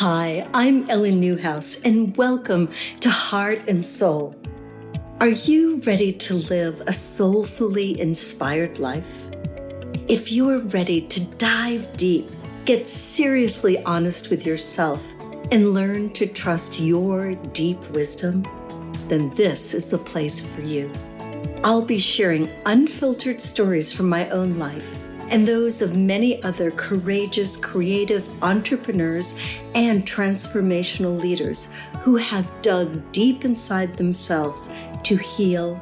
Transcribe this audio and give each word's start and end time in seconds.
Hi, 0.00 0.48
I'm 0.54 0.88
Ellen 0.88 1.18
Newhouse, 1.18 1.82
and 1.82 2.16
welcome 2.16 2.70
to 3.00 3.10
Heart 3.10 3.62
and 3.66 3.84
Soul. 3.84 4.36
Are 5.18 5.26
you 5.26 5.80
ready 5.80 6.12
to 6.12 6.34
live 6.34 6.80
a 6.82 6.92
soulfully 6.92 8.00
inspired 8.00 8.78
life? 8.78 9.10
If 10.06 10.30
you 10.30 10.50
are 10.50 10.58
ready 10.58 11.00
to 11.00 11.20
dive 11.38 11.96
deep, 11.96 12.26
get 12.64 12.86
seriously 12.86 13.82
honest 13.82 14.30
with 14.30 14.46
yourself, 14.46 15.02
and 15.50 15.74
learn 15.74 16.10
to 16.10 16.28
trust 16.28 16.78
your 16.78 17.34
deep 17.52 17.80
wisdom, 17.90 18.46
then 19.08 19.30
this 19.30 19.74
is 19.74 19.90
the 19.90 19.98
place 19.98 20.40
for 20.40 20.60
you. 20.60 20.92
I'll 21.64 21.84
be 21.84 21.98
sharing 21.98 22.48
unfiltered 22.66 23.42
stories 23.42 23.92
from 23.92 24.08
my 24.08 24.30
own 24.30 24.60
life 24.60 25.07
and 25.30 25.46
those 25.46 25.82
of 25.82 25.96
many 25.96 26.42
other 26.42 26.70
courageous, 26.70 27.56
creative 27.56 28.26
entrepreneurs 28.42 29.38
and 29.74 30.04
transformational 30.04 31.20
leaders 31.20 31.72
who 32.00 32.16
have 32.16 32.50
dug 32.62 33.12
deep 33.12 33.44
inside 33.44 33.94
themselves 33.94 34.72
to 35.04 35.16
heal, 35.16 35.80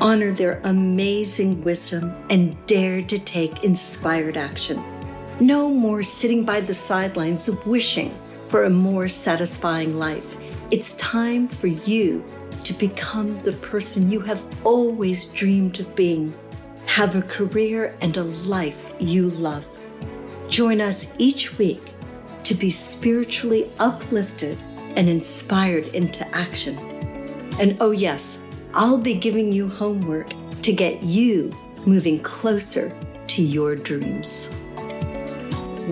honor 0.00 0.30
their 0.30 0.60
amazing 0.64 1.62
wisdom, 1.64 2.14
and 2.30 2.56
dare 2.66 3.02
to 3.02 3.18
take 3.18 3.64
inspired 3.64 4.36
action. 4.36 4.82
No 5.40 5.68
more 5.70 6.02
sitting 6.02 6.44
by 6.44 6.60
the 6.60 6.74
sidelines 6.74 7.50
wishing 7.66 8.10
for 8.48 8.64
a 8.64 8.70
more 8.70 9.08
satisfying 9.08 9.98
life. 9.98 10.36
It's 10.70 10.94
time 10.94 11.48
for 11.48 11.66
you 11.66 12.24
to 12.64 12.72
become 12.74 13.40
the 13.42 13.52
person 13.52 14.10
you 14.10 14.20
have 14.20 14.44
always 14.64 15.26
dreamed 15.26 15.78
of 15.78 15.94
being 15.94 16.34
have 16.96 17.14
a 17.14 17.20
career 17.20 17.94
and 18.00 18.16
a 18.16 18.22
life 18.48 18.90
you 18.98 19.28
love. 19.28 19.68
Join 20.48 20.80
us 20.80 21.12
each 21.18 21.58
week 21.58 21.92
to 22.42 22.54
be 22.54 22.70
spiritually 22.70 23.68
uplifted 23.78 24.56
and 24.96 25.06
inspired 25.06 25.84
into 25.88 26.26
action. 26.34 26.74
And 27.60 27.76
oh, 27.80 27.90
yes, 27.90 28.40
I'll 28.72 28.96
be 28.96 29.12
giving 29.12 29.52
you 29.52 29.68
homework 29.68 30.30
to 30.62 30.72
get 30.72 31.02
you 31.02 31.52
moving 31.84 32.18
closer 32.20 32.90
to 33.26 33.42
your 33.42 33.76
dreams. 33.76 34.48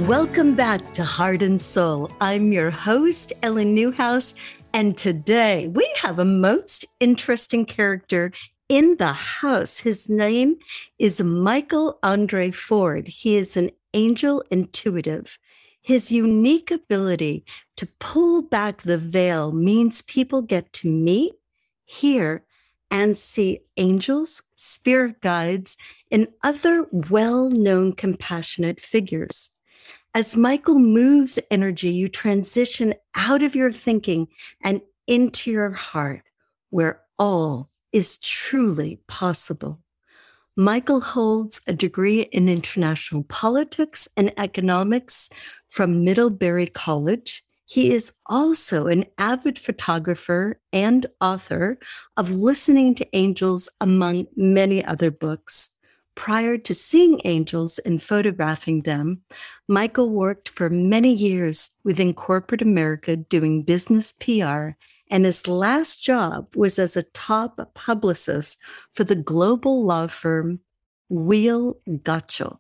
Welcome 0.09 0.55
back 0.55 0.95
to 0.95 1.05
Heart 1.05 1.43
and 1.43 1.61
Soul. 1.61 2.11
I'm 2.23 2.51
your 2.51 2.71
host, 2.71 3.31
Ellen 3.43 3.75
Newhouse, 3.75 4.35
and 4.73 4.97
today 4.97 5.69
we 5.69 5.87
have 6.01 6.19
a 6.19 6.25
most 6.25 6.87
interesting 6.99 7.67
character 7.67 8.33
in 8.69 8.97
the 8.97 9.13
house. 9.13 9.81
His 9.81 10.09
name 10.09 10.57
is 10.99 11.23
Michael 11.23 11.99
Andre 12.03 12.51
Ford. 12.51 13.09
He 13.09 13.37
is 13.37 13.57
an 13.57 13.71
angel 13.93 14.43
intuitive. 14.51 15.39
His 15.81 16.11
unique 16.11 16.71
ability 16.71 17.45
to 17.77 17.87
pull 17.99 18.43
back 18.43 18.83
the 18.83 18.99
veil 18.99 19.53
means 19.53 20.03
people 20.03 20.41
get 20.41 20.73
to 20.75 20.91
meet, 20.91 21.35
hear, 21.85 22.45
and 22.91 23.17
see 23.17 23.61
angels, 23.77 24.43
spirit 24.55 25.21
guides, 25.21 25.77
and 26.11 26.29
other 26.43 26.87
well 26.93 27.51
known 27.51 27.93
compassionate 27.93 28.81
figures. 28.81 29.51
As 30.15 30.37
Michael 30.37 30.79
moves 30.79 31.41
energy, 31.51 31.91
you 31.91 32.09
transition 32.09 32.95
out 33.17 33.43
of 33.43 33.57
your 33.57 33.73
thinking 33.73 34.29
and 34.63 34.81
into 35.07 35.51
your 35.51 35.73
heart, 35.73 36.23
where 36.71 37.03
all 37.19 37.69
is 37.95 38.19
truly 38.19 38.99
possible. 39.07 39.81
Michael 40.57 41.01
holds 41.01 41.61
a 41.69 41.73
degree 41.73 42.23
in 42.23 42.49
international 42.49 43.23
politics 43.25 44.09
and 44.17 44.33
economics 44.37 45.31
from 45.69 46.05
Middlebury 46.05 46.67
College. 46.67 47.45
He 47.67 47.95
is 47.95 48.13
also 48.27 48.89
an 48.89 49.05
avid 49.17 49.59
photographer 49.59 50.61
and 50.73 51.07
author 51.21 51.79
of 52.17 52.31
Listening 52.31 52.97
to 52.97 53.17
Angels, 53.17 53.69
among 53.81 54.27
many 54.37 54.85
other 54.85 55.13
books. 55.13 55.71
Prior 56.17 56.59
to 56.59 56.75
seeing 56.75 57.21
angels 57.25 57.79
and 57.81 58.03
photographing 58.03 58.83
them, 58.83 59.23
Michael 59.69 60.11
worked 60.11 60.49
for 60.49 60.69
many 60.69 61.13
years 61.13 61.71
within 61.85 62.13
corporate 62.13 62.63
America 62.63 63.17
doing 63.17 63.63
business 63.63 64.13
PR 64.13 64.71
and 65.11 65.25
his 65.25 65.47
last 65.47 66.03
job 66.03 66.55
was 66.57 66.79
as 66.79 66.97
a 66.97 67.03
top 67.03 67.75
publicist 67.75 68.59
for 68.93 69.05
the 69.05 69.15
global 69.15 69.85
law 69.85 70.07
firm 70.07 70.61
Weil 71.09 71.77
Gotshal. 71.89 72.59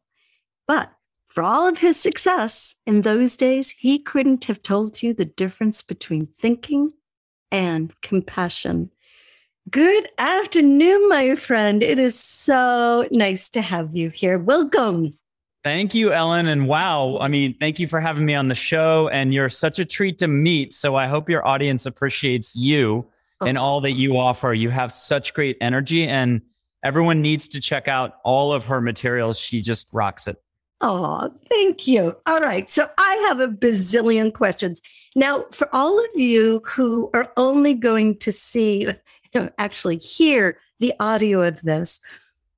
But 0.67 0.93
for 1.27 1.43
all 1.43 1.67
of 1.67 1.79
his 1.79 1.99
success 1.99 2.77
in 2.87 3.03
those 3.03 3.37
days, 3.37 3.71
he 3.71 3.99
couldn't 3.99 4.45
have 4.45 4.63
told 4.63 5.03
you 5.03 5.13
the 5.13 5.25
difference 5.25 5.83
between 5.83 6.29
thinking 6.39 6.93
and 7.51 7.93
compassion. 8.03 8.91
Good 9.71 10.09
afternoon, 10.19 11.09
my 11.09 11.35
friend. 11.35 11.83
It 11.83 11.99
is 11.99 12.19
so 12.19 13.09
nice 13.11 13.49
to 13.51 13.63
have 13.63 13.97
you 13.97 14.11
here. 14.11 14.39
Welcome. 14.39 15.11
Thank 15.65 15.95
you, 15.95 16.13
Ellen. 16.13 16.47
And 16.47 16.69
wow, 16.69 17.17
I 17.23 17.29
mean, 17.29 17.57
thank 17.59 17.79
you 17.79 17.89
for 17.89 17.99
having 17.99 18.27
me 18.27 18.35
on 18.35 18.49
the 18.49 18.55
show. 18.55 19.09
And 19.09 19.33
you're 19.33 19.49
such 19.49 19.79
a 19.79 19.85
treat 19.85 20.19
to 20.19 20.29
meet. 20.29 20.75
So 20.75 20.95
I 20.95 21.07
hope 21.07 21.31
your 21.31 21.47
audience 21.47 21.87
appreciates 21.87 22.55
you 22.55 23.07
oh. 23.41 23.47
and 23.47 23.57
all 23.57 23.81
that 23.81 23.93
you 23.93 24.19
offer. 24.19 24.53
You 24.53 24.69
have 24.69 24.93
such 24.93 25.33
great 25.33 25.57
energy, 25.63 26.07
and 26.07 26.43
everyone 26.83 27.23
needs 27.23 27.49
to 27.49 27.61
check 27.61 27.89
out 27.89 28.19
all 28.25 28.53
of 28.53 28.67
her 28.67 28.83
materials. 28.83 29.39
She 29.39 29.63
just 29.63 29.87
rocks 29.91 30.27
it. 30.27 30.37
Oh, 30.83 31.31
thank 31.49 31.87
you. 31.87 32.15
All 32.27 32.41
right. 32.41 32.69
So 32.69 32.87
I 32.99 33.27
have 33.29 33.41
a 33.41 33.49
bazillion 33.49 34.35
questions. 34.35 34.83
Now, 35.17 35.47
for 35.51 35.75
all 35.75 35.99
of 35.99 36.11
you 36.15 36.61
who 36.67 37.11
are 37.15 37.33
only 37.39 37.73
going 37.73 38.19
to 38.19 38.31
see, 38.31 38.89
actually 39.59 39.97
hear 39.97 40.59
the 40.81 40.93
audio 41.01 41.43
of 41.43 41.63
this, 41.63 42.01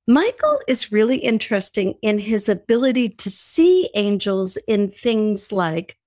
Michael 0.09 0.61
is 0.69 0.91
really 0.91 1.17
interesting 1.17 1.95
in 2.01 2.17
his 2.17 2.47
ability 2.47 3.09
to 3.09 3.29
see 3.29 3.89
angels 3.93 4.57
in 4.65 4.89
things 4.89 5.51
like 5.51 5.97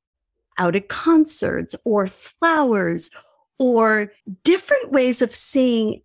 out 0.59 0.75
at 0.75 0.89
concerts 0.89 1.77
or 1.85 2.07
flowers 2.07 3.11
or 3.59 4.11
different 4.43 4.91
ways 4.91 5.21
of 5.21 5.37
seeing 5.37 6.01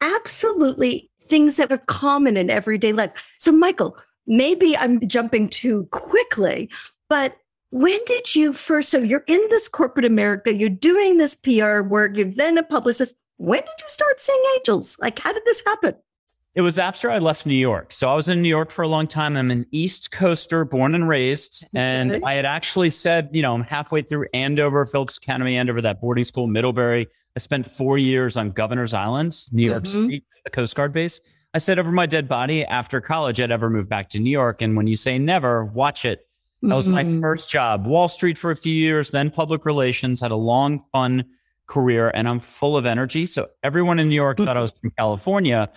absolutely 0.00 1.08
things 1.22 1.56
that 1.56 1.70
are 1.70 1.78
common 1.78 2.36
in 2.36 2.50
everyday 2.50 2.92
life. 2.92 3.10
So, 3.38 3.52
Michael, 3.52 3.96
maybe 4.26 4.76
I'm 4.76 5.06
jumping 5.06 5.48
too 5.48 5.86
quickly, 5.92 6.68
but 7.08 7.36
when 7.70 8.00
did 8.06 8.34
you 8.34 8.52
first? 8.52 8.90
So, 8.90 8.98
you're 8.98 9.24
in 9.28 9.40
this 9.50 9.68
corporate 9.68 10.04
America, 10.04 10.52
you're 10.52 10.68
doing 10.68 11.18
this 11.18 11.36
PR 11.36 11.82
work, 11.82 12.16
you're 12.16 12.26
then 12.26 12.58
a 12.58 12.64
publicist. 12.64 13.16
When 13.36 13.60
did 13.60 13.80
you 13.80 13.88
start 13.88 14.20
seeing 14.20 14.42
angels? 14.56 14.96
Like, 15.00 15.20
how 15.20 15.32
did 15.32 15.44
this 15.44 15.62
happen? 15.64 15.94
It 16.54 16.60
was 16.60 16.78
after 16.78 17.10
I 17.10 17.18
left 17.18 17.46
New 17.46 17.54
York. 17.54 17.92
So 17.92 18.08
I 18.08 18.14
was 18.14 18.28
in 18.28 18.40
New 18.40 18.48
York 18.48 18.70
for 18.70 18.82
a 18.82 18.88
long 18.88 19.08
time. 19.08 19.36
I'm 19.36 19.50
an 19.50 19.66
East 19.72 20.12
Coaster, 20.12 20.64
born 20.64 20.94
and 20.94 21.08
raised. 21.08 21.66
And 21.74 22.12
okay. 22.12 22.24
I 22.24 22.34
had 22.34 22.44
actually 22.44 22.90
said, 22.90 23.28
you 23.32 23.42
know, 23.42 23.54
I'm 23.54 23.64
halfway 23.64 24.02
through 24.02 24.28
Andover, 24.32 24.86
Phillips 24.86 25.16
Academy, 25.16 25.56
Andover, 25.56 25.80
that 25.80 26.00
boarding 26.00 26.22
school, 26.22 26.46
Middlebury. 26.46 27.08
I 27.36 27.40
spent 27.40 27.66
four 27.66 27.98
years 27.98 28.36
on 28.36 28.52
Governor's 28.52 28.94
Island, 28.94 29.36
New 29.50 29.68
York 29.68 29.82
mm-hmm. 29.82 30.06
State, 30.06 30.24
the 30.44 30.50
Coast 30.50 30.76
Guard 30.76 30.92
base. 30.92 31.18
I 31.54 31.58
said 31.58 31.80
over 31.80 31.90
my 31.90 32.06
dead 32.06 32.28
body 32.28 32.64
after 32.64 33.00
college, 33.00 33.40
I'd 33.40 33.50
ever 33.50 33.68
move 33.68 33.88
back 33.88 34.08
to 34.10 34.20
New 34.20 34.30
York. 34.30 34.62
And 34.62 34.76
when 34.76 34.86
you 34.86 34.96
say 34.96 35.18
never, 35.18 35.64
watch 35.64 36.04
it. 36.04 36.28
That 36.62 36.76
was 36.76 36.88
mm-hmm. 36.88 37.16
my 37.16 37.20
first 37.20 37.50
job. 37.50 37.84
Wall 37.84 38.08
Street 38.08 38.38
for 38.38 38.52
a 38.52 38.56
few 38.56 38.72
years, 38.72 39.10
then 39.10 39.30
public 39.30 39.66
relations, 39.66 40.20
had 40.20 40.30
a 40.30 40.36
long, 40.36 40.84
fun 40.92 41.24
career, 41.66 42.10
and 42.14 42.28
I'm 42.28 42.38
full 42.38 42.76
of 42.76 42.86
energy. 42.86 43.26
So 43.26 43.48
everyone 43.62 43.98
in 43.98 44.08
New 44.08 44.14
York 44.14 44.38
thought 44.38 44.56
I 44.56 44.60
was 44.60 44.72
from 44.72 44.92
California 44.96 45.70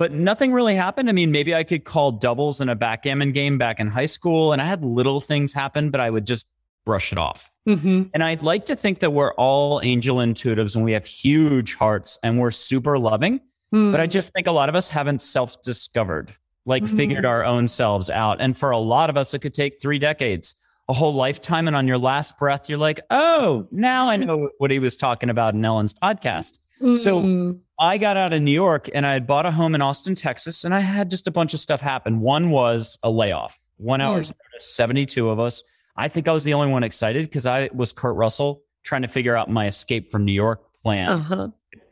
but 0.00 0.12
nothing 0.12 0.50
really 0.50 0.74
happened. 0.74 1.10
I 1.10 1.12
mean, 1.12 1.30
maybe 1.30 1.54
I 1.54 1.62
could 1.62 1.84
call 1.84 2.10
doubles 2.10 2.62
in 2.62 2.70
a 2.70 2.74
backgammon 2.74 3.32
game 3.32 3.58
back 3.58 3.78
in 3.80 3.86
high 3.86 4.06
school, 4.06 4.54
and 4.54 4.62
I 4.62 4.64
had 4.64 4.82
little 4.82 5.20
things 5.20 5.52
happen, 5.52 5.90
but 5.90 6.00
I 6.00 6.08
would 6.08 6.24
just 6.24 6.46
brush 6.86 7.12
it 7.12 7.18
off. 7.18 7.50
Mm-hmm. 7.68 8.04
And 8.14 8.24
I'd 8.24 8.42
like 8.42 8.64
to 8.66 8.74
think 8.74 9.00
that 9.00 9.12
we're 9.12 9.34
all 9.34 9.78
angel 9.84 10.16
intuitives 10.16 10.74
and 10.74 10.86
we 10.86 10.92
have 10.92 11.04
huge 11.04 11.74
hearts 11.74 12.18
and 12.22 12.40
we're 12.40 12.50
super 12.50 12.98
loving. 12.98 13.40
Mm-hmm. 13.74 13.92
But 13.92 14.00
I 14.00 14.06
just 14.06 14.32
think 14.32 14.46
a 14.46 14.52
lot 14.52 14.70
of 14.70 14.74
us 14.74 14.88
haven't 14.88 15.20
self 15.20 15.60
discovered, 15.60 16.30
like 16.64 16.82
mm-hmm. 16.82 16.96
figured 16.96 17.26
our 17.26 17.44
own 17.44 17.68
selves 17.68 18.08
out. 18.08 18.40
And 18.40 18.56
for 18.56 18.70
a 18.70 18.78
lot 18.78 19.10
of 19.10 19.18
us, 19.18 19.34
it 19.34 19.40
could 19.40 19.52
take 19.52 19.82
three 19.82 19.98
decades, 19.98 20.54
a 20.88 20.94
whole 20.94 21.12
lifetime. 21.12 21.66
And 21.66 21.76
on 21.76 21.86
your 21.86 21.98
last 21.98 22.38
breath, 22.38 22.70
you're 22.70 22.78
like, 22.78 23.00
oh, 23.10 23.68
now 23.70 24.08
I 24.08 24.16
know 24.16 24.48
what 24.56 24.70
he 24.70 24.78
was 24.78 24.96
talking 24.96 25.28
about 25.28 25.52
in 25.52 25.62
Ellen's 25.62 25.92
podcast. 25.92 26.58
So 26.80 27.22
mm. 27.22 27.60
I 27.78 27.98
got 27.98 28.16
out 28.16 28.32
of 28.32 28.40
New 28.40 28.50
York 28.50 28.88
and 28.94 29.06
I 29.06 29.12
had 29.12 29.26
bought 29.26 29.44
a 29.44 29.50
home 29.50 29.74
in 29.74 29.82
Austin, 29.82 30.14
Texas, 30.14 30.64
and 30.64 30.74
I 30.74 30.80
had 30.80 31.10
just 31.10 31.28
a 31.28 31.30
bunch 31.30 31.52
of 31.52 31.60
stuff 31.60 31.80
happen. 31.80 32.20
One 32.20 32.50
was 32.50 32.98
a 33.02 33.10
layoff, 33.10 33.58
one 33.76 34.00
hour, 34.00 34.20
mm. 34.20 34.32
72 34.58 35.28
of 35.28 35.38
us. 35.38 35.62
I 35.96 36.08
think 36.08 36.26
I 36.26 36.32
was 36.32 36.44
the 36.44 36.54
only 36.54 36.72
one 36.72 36.82
excited 36.82 37.24
because 37.24 37.46
I 37.46 37.68
was 37.74 37.92
Kurt 37.92 38.16
Russell 38.16 38.62
trying 38.82 39.02
to 39.02 39.08
figure 39.08 39.36
out 39.36 39.50
my 39.50 39.66
escape 39.66 40.10
from 40.10 40.24
New 40.24 40.32
York 40.32 40.62
plan. 40.82 41.08
Uh-huh. 41.08 41.48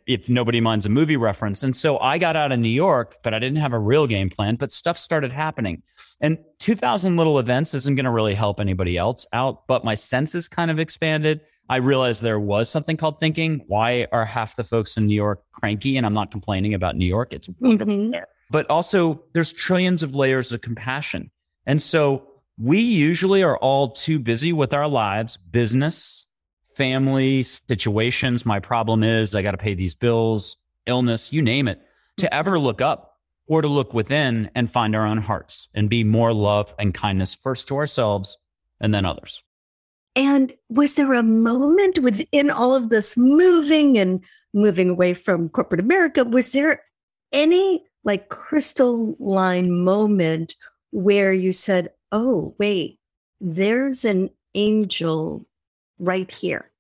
if 0.07 0.31
nobody 0.31 0.59
minds 0.59 0.87
a 0.87 0.89
movie 0.89 1.19
reference. 1.19 1.63
And 1.63 1.77
so 1.77 1.99
I 1.99 2.17
got 2.17 2.35
out 2.35 2.51
of 2.51 2.59
New 2.59 2.71
York, 2.71 3.19
but 3.23 3.35
I 3.35 3.39
didn't 3.39 3.59
have 3.59 3.75
a 3.75 3.79
real 3.79 4.07
game 4.07 4.31
plan, 4.31 4.57
but 4.57 4.73
stuff 4.73 4.97
started 4.97 5.31
happening. 5.33 5.83
And 6.23 6.39
2000 6.61 7.19
little 7.19 7.39
events 7.39 7.75
isn't 7.75 7.95
going 7.95 8.07
to 8.07 8.11
really 8.11 8.33
help 8.33 8.59
anybody 8.59 8.97
else 8.97 9.27
out, 9.35 9.67
but 9.67 9.85
my 9.85 9.95
senses 9.95 10.49
kind 10.49 10.71
of 10.71 10.79
expanded. 10.79 11.43
I 11.69 11.77
realized 11.77 12.23
there 12.23 12.41
was 12.41 12.71
something 12.71 12.97
called 12.97 13.21
thinking. 13.21 13.63
Why 13.67 14.07
are 14.13 14.25
half 14.25 14.57
the 14.57 14.65
folks 14.65 14.97
in 14.97 15.07
New 15.07 15.15
York 15.15 15.43
cranky? 15.53 15.97
And 15.97 16.07
I'm 16.07 16.15
not 16.15 16.31
complaining 16.31 16.75
about 16.75 16.97
New 16.97 17.07
York. 17.07 17.33
It's 17.33 17.49
mm-hmm. 17.49 18.15
But 18.51 18.69
also 18.71 19.23
there's 19.35 19.53
trillions 19.53 20.03
of 20.03 20.15
layers 20.15 20.53
of 20.53 20.63
compassion. 20.63 21.31
And 21.67 21.83
so 21.83 22.27
we 22.59 22.81
usually 22.81 23.43
are 23.43 23.59
all 23.59 23.91
too 23.91 24.19
busy 24.19 24.53
with 24.53 24.73
our 24.73 24.89
lives, 24.89 25.37
business, 25.37 26.25
family 26.75 27.43
situations. 27.43 28.47
My 28.47 28.61
problem 28.61 29.03
is 29.03 29.35
I 29.35 29.43
got 29.43 29.51
to 29.51 29.59
pay 29.59 29.75
these 29.75 29.95
bills, 29.95 30.57
illness, 30.87 31.33
you 31.33 31.43
name 31.43 31.69
it, 31.69 31.81
to 32.17 32.33
ever 32.33 32.59
look 32.59 32.81
up 32.81 33.17
or 33.47 33.63
to 33.63 33.69
look 33.69 33.93
within 33.93 34.51
and 34.55 34.71
find 34.71 34.97
our 34.97 35.07
own 35.07 35.19
hearts 35.19 35.69
and 35.75 35.91
be 35.91 36.05
more 36.05 36.33
love 36.33 36.75
and 36.79 36.95
kindness 36.95 37.35
first 37.35 37.69
to 37.69 37.77
ourselves 37.77 38.37
and 38.81 38.95
then 38.95 39.05
others. 39.05 39.43
And 40.17 40.53
was 40.69 40.95
there 40.95 41.15
a 41.15 41.23
moment 41.23 41.99
within 42.01 42.51
all 42.51 42.75
of 42.75 42.89
this 42.89 43.17
moving 43.17 43.99
and 43.99 44.25
moving 44.53 44.91
away 44.91 45.15
from 45.15 45.49
corporate 45.49 45.81
America? 45.81 46.25
Was 46.25 46.53
there 46.53 46.83
any 47.33 47.85
like 48.05 48.29
crystalline 48.29 49.71
moment 49.85 50.57
where 50.91 51.33
you 51.33 51.53
said, 51.53 51.91
oh, 52.11 52.55
wait, 52.59 52.99
there's 53.41 54.05
an 54.05 54.31
angel 54.55 55.47
right 55.99 56.31
here. 56.31 56.71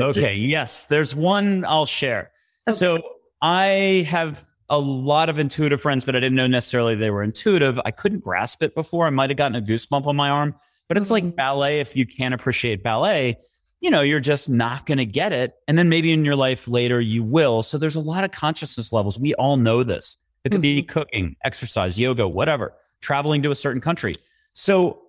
Okay. 0.00 0.34
yes. 0.34 0.86
There's 0.86 1.14
one 1.14 1.64
I'll 1.66 1.86
share. 1.86 2.30
Okay. 2.68 2.76
So 2.76 3.00
I 3.40 4.06
have 4.08 4.44
a 4.70 4.78
lot 4.78 5.28
of 5.28 5.38
intuitive 5.38 5.80
friends, 5.80 6.04
but 6.04 6.16
I 6.16 6.20
didn't 6.20 6.36
know 6.36 6.46
necessarily 6.46 6.94
they 6.94 7.10
were 7.10 7.22
intuitive. 7.22 7.78
I 7.84 7.90
couldn't 7.90 8.20
grasp 8.20 8.62
it 8.62 8.74
before. 8.74 9.06
I 9.06 9.10
might 9.10 9.30
have 9.30 9.36
gotten 9.36 9.56
a 9.56 9.62
goosebump 9.62 10.06
on 10.06 10.16
my 10.16 10.30
arm, 10.30 10.54
but 10.88 10.96
it's 10.96 11.10
like 11.10 11.24
mm-hmm. 11.24 11.36
ballet. 11.36 11.80
If 11.80 11.96
you 11.96 12.06
can't 12.06 12.34
appreciate 12.34 12.82
ballet, 12.82 13.36
you 13.80 13.90
know, 13.90 14.00
you're 14.00 14.20
just 14.20 14.48
not 14.48 14.86
going 14.86 14.98
to 14.98 15.06
get 15.06 15.32
it. 15.32 15.54
And 15.68 15.78
then 15.78 15.88
maybe 15.88 16.12
in 16.12 16.24
your 16.24 16.36
life 16.36 16.66
later, 16.66 17.00
you 17.00 17.22
will. 17.22 17.62
So 17.62 17.78
there's 17.78 17.96
a 17.96 18.00
lot 18.00 18.24
of 18.24 18.30
consciousness 18.30 18.92
levels. 18.92 19.18
We 19.18 19.34
all 19.34 19.56
know 19.56 19.82
this. 19.82 20.16
It 20.44 20.52
could 20.52 20.60
be 20.60 20.82
mm-hmm. 20.82 20.86
cooking, 20.86 21.36
exercise, 21.44 21.98
yoga, 21.98 22.28
whatever, 22.28 22.74
traveling 23.00 23.42
to 23.42 23.50
a 23.50 23.54
certain 23.54 23.80
country. 23.80 24.14
So 24.52 25.02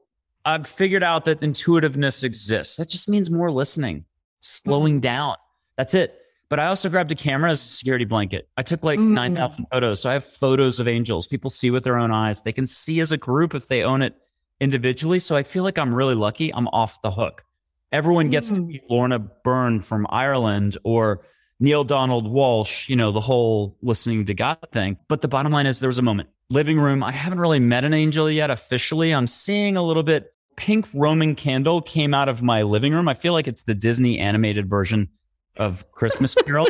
I've 0.45 0.68
figured 0.68 1.04
out 1.04 1.25
that 1.25 1.42
intuitiveness 1.42 2.24
exists. 2.24 2.77
That 2.77 2.89
just 2.89 3.10
means 3.10 3.30
more 3.30 3.51
listening, 3.51 4.06
slowing 4.39 4.95
mm-hmm. 4.95 5.01
down. 5.01 5.36
That's 5.77 5.94
it. 5.94 6.22
But 6.50 6.60
I 6.60 6.68
also 6.68 6.89
grabbed 6.89 7.12
a 7.12 7.16
camera 7.16 7.51
as 7.51 7.62
a 7.63 7.68
security 7.68 8.06
blanket. 8.06 8.48
I 8.56 8.62
took 8.62 8.83
like 8.83 9.00
mm-hmm. 9.00 9.13
9,000 9.13 9.66
photos. 9.72 10.01
So 10.01 10.10
I 10.10 10.13
have 10.13 10.24
photos 10.24 10.80
of 10.80 10.88
angels. 10.88 11.27
People 11.27 11.50
see 11.50 11.72
with 11.72 11.83
their 11.83 11.98
own 11.98 12.12
eyes. 12.12 12.42
They 12.44 12.54
can 12.54 12.68
see 12.68 13.00
as 13.00 13.12
a 13.12 13.18
group 13.18 13.56
if 13.56 13.68
they 13.68 13.83
own 13.83 14.01
it 14.01 14.16
individually. 14.60 15.19
So 15.19 15.36
I 15.36 15.44
feel 15.44 15.63
like 15.63 15.78
I'm 15.78 15.94
really 15.94 16.16
lucky. 16.16 16.54
I'm 16.54 16.68
off 16.69 17.02
the 17.02 17.12
hook. 17.12 17.44
Everyone 17.92 18.30
gets 18.30 18.48
mm-hmm. 18.48 18.56
to 18.56 18.62
meet 18.62 18.84
Lorna 18.90 19.19
Byrne 19.19 19.81
from 19.81 20.07
Ireland 20.10 20.78
or 20.84 21.22
Neale 21.60 21.84
Donald 21.84 22.25
Walsch, 22.25 22.90
you 22.90 22.96
know, 22.96 23.12
the 23.12 23.22
whole 23.22 23.78
listening 23.81 24.25
to 24.25 24.34
God 24.34 24.57
thing. 24.72 24.98
But 25.07 25.22
the 25.22 25.28
bottom 25.28 25.52
line 25.52 25.66
is 25.66 25.80
there 25.80 25.88
was 25.88 26.00
a 26.00 26.04
moment. 26.04 26.30
Living 26.50 26.80
room. 26.80 27.04
I 27.04 27.12
haven't 27.12 27.40
really 27.40 27.60
met 27.60 27.86
an 27.86 27.94
angel 27.94 28.30
yet 28.30 28.50
officially. 28.50 29.12
I'm 29.12 29.28
seeing 29.28 29.78
a 29.78 29.84
little 29.84 30.04
bit 30.04 30.34
pink 30.58 30.88
Roman 30.94 31.36
candle 31.36 31.81
came 31.81 32.13
out 32.13 32.30
of 32.30 32.42
my 32.42 32.63
living 32.63 32.94
room. 32.94 33.08
I 33.08 33.13
feel 33.13 33.34
like 33.34 33.48
it's 33.48 33.63
the 33.63 33.75
Disney 33.75 34.19
animated 34.19 34.69
version 34.69 35.10
of 35.58 35.90
Christmas 35.92 36.36
Carol. 36.46 36.68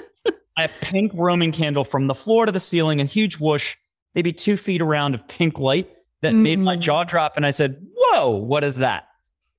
I 0.57 0.61
have 0.61 0.71
pink 0.81 1.11
Roman 1.13 1.51
candle 1.51 1.83
from 1.83 2.07
the 2.07 2.15
floor 2.15 2.45
to 2.45 2.51
the 2.51 2.59
ceiling, 2.59 3.01
a 3.01 3.05
huge 3.05 3.39
whoosh, 3.39 3.75
maybe 4.13 4.31
two 4.31 4.55
feet 4.55 4.81
around 4.81 5.15
of 5.15 5.27
pink 5.27 5.59
light 5.59 5.89
that 6.25 6.33
mm-hmm. 6.33 6.44
made 6.44 6.60
my 6.60 6.74
mm-hmm. 6.74 6.81
jaw 6.81 7.04
drop. 7.04 7.38
And 7.38 7.45
I 7.45 7.51
said, 7.51 7.77
Whoa, 7.95 8.31
what 8.31 8.63
is 8.63 8.77
that? 8.77 9.07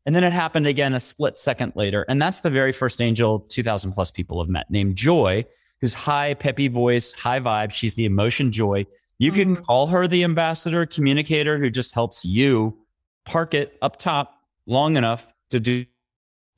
And 0.05 0.15
then 0.15 0.25
it 0.25 0.33
happened 0.33 0.67
again 0.67 0.95
a 0.95 1.01
split 1.01 1.39
second 1.39 1.73
later. 1.77 2.05
And 2.09 2.21
that's 2.21 2.41
the 2.41 2.51
very 2.51 2.73
first 2.73 3.01
angel 3.01 3.41
2000 3.41 3.93
plus 3.93 4.11
people 4.11 4.41
have 4.41 4.49
met 4.49 4.71
named 4.71 4.97
Joy, 4.97 5.45
who's 5.81 5.95
high, 5.95 6.35
peppy 6.35 6.69
voice, 6.69 7.13
high 7.13 7.41
vibe. 7.41 7.73
She's 7.73 7.95
the 7.95 8.05
emotion 8.05 8.51
joy. 8.51 8.87
You 9.19 9.31
mm-hmm. 9.31 9.55
can 9.55 9.65
call 9.65 9.87
her 9.89 10.09
the 10.09 10.25
ambassador 10.25 10.87
communicator 10.87 11.59
who 11.59 11.71
just 11.71 11.95
helps 11.95 12.25
you 12.25 12.77
park 13.25 13.55
it 13.55 13.77
up 13.81 13.99
top 13.99 14.35
long 14.67 14.97
enough 14.97 15.33
to 15.51 15.61
do 15.61 15.87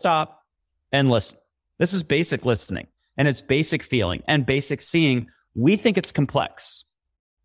stop 0.01 0.43
and 0.91 1.11
listen. 1.11 1.39
This 1.79 1.93
is 1.93 2.03
basic 2.03 2.45
listening 2.47 2.87
and 3.17 3.29
it's 3.29 3.43
basic 3.43 3.83
feeling 3.83 4.23
and 4.27 4.47
basic 4.47 4.81
seeing. 4.81 5.29
We 5.55 5.77
think 5.77 5.99
it's 5.99 6.13
complex 6.13 6.85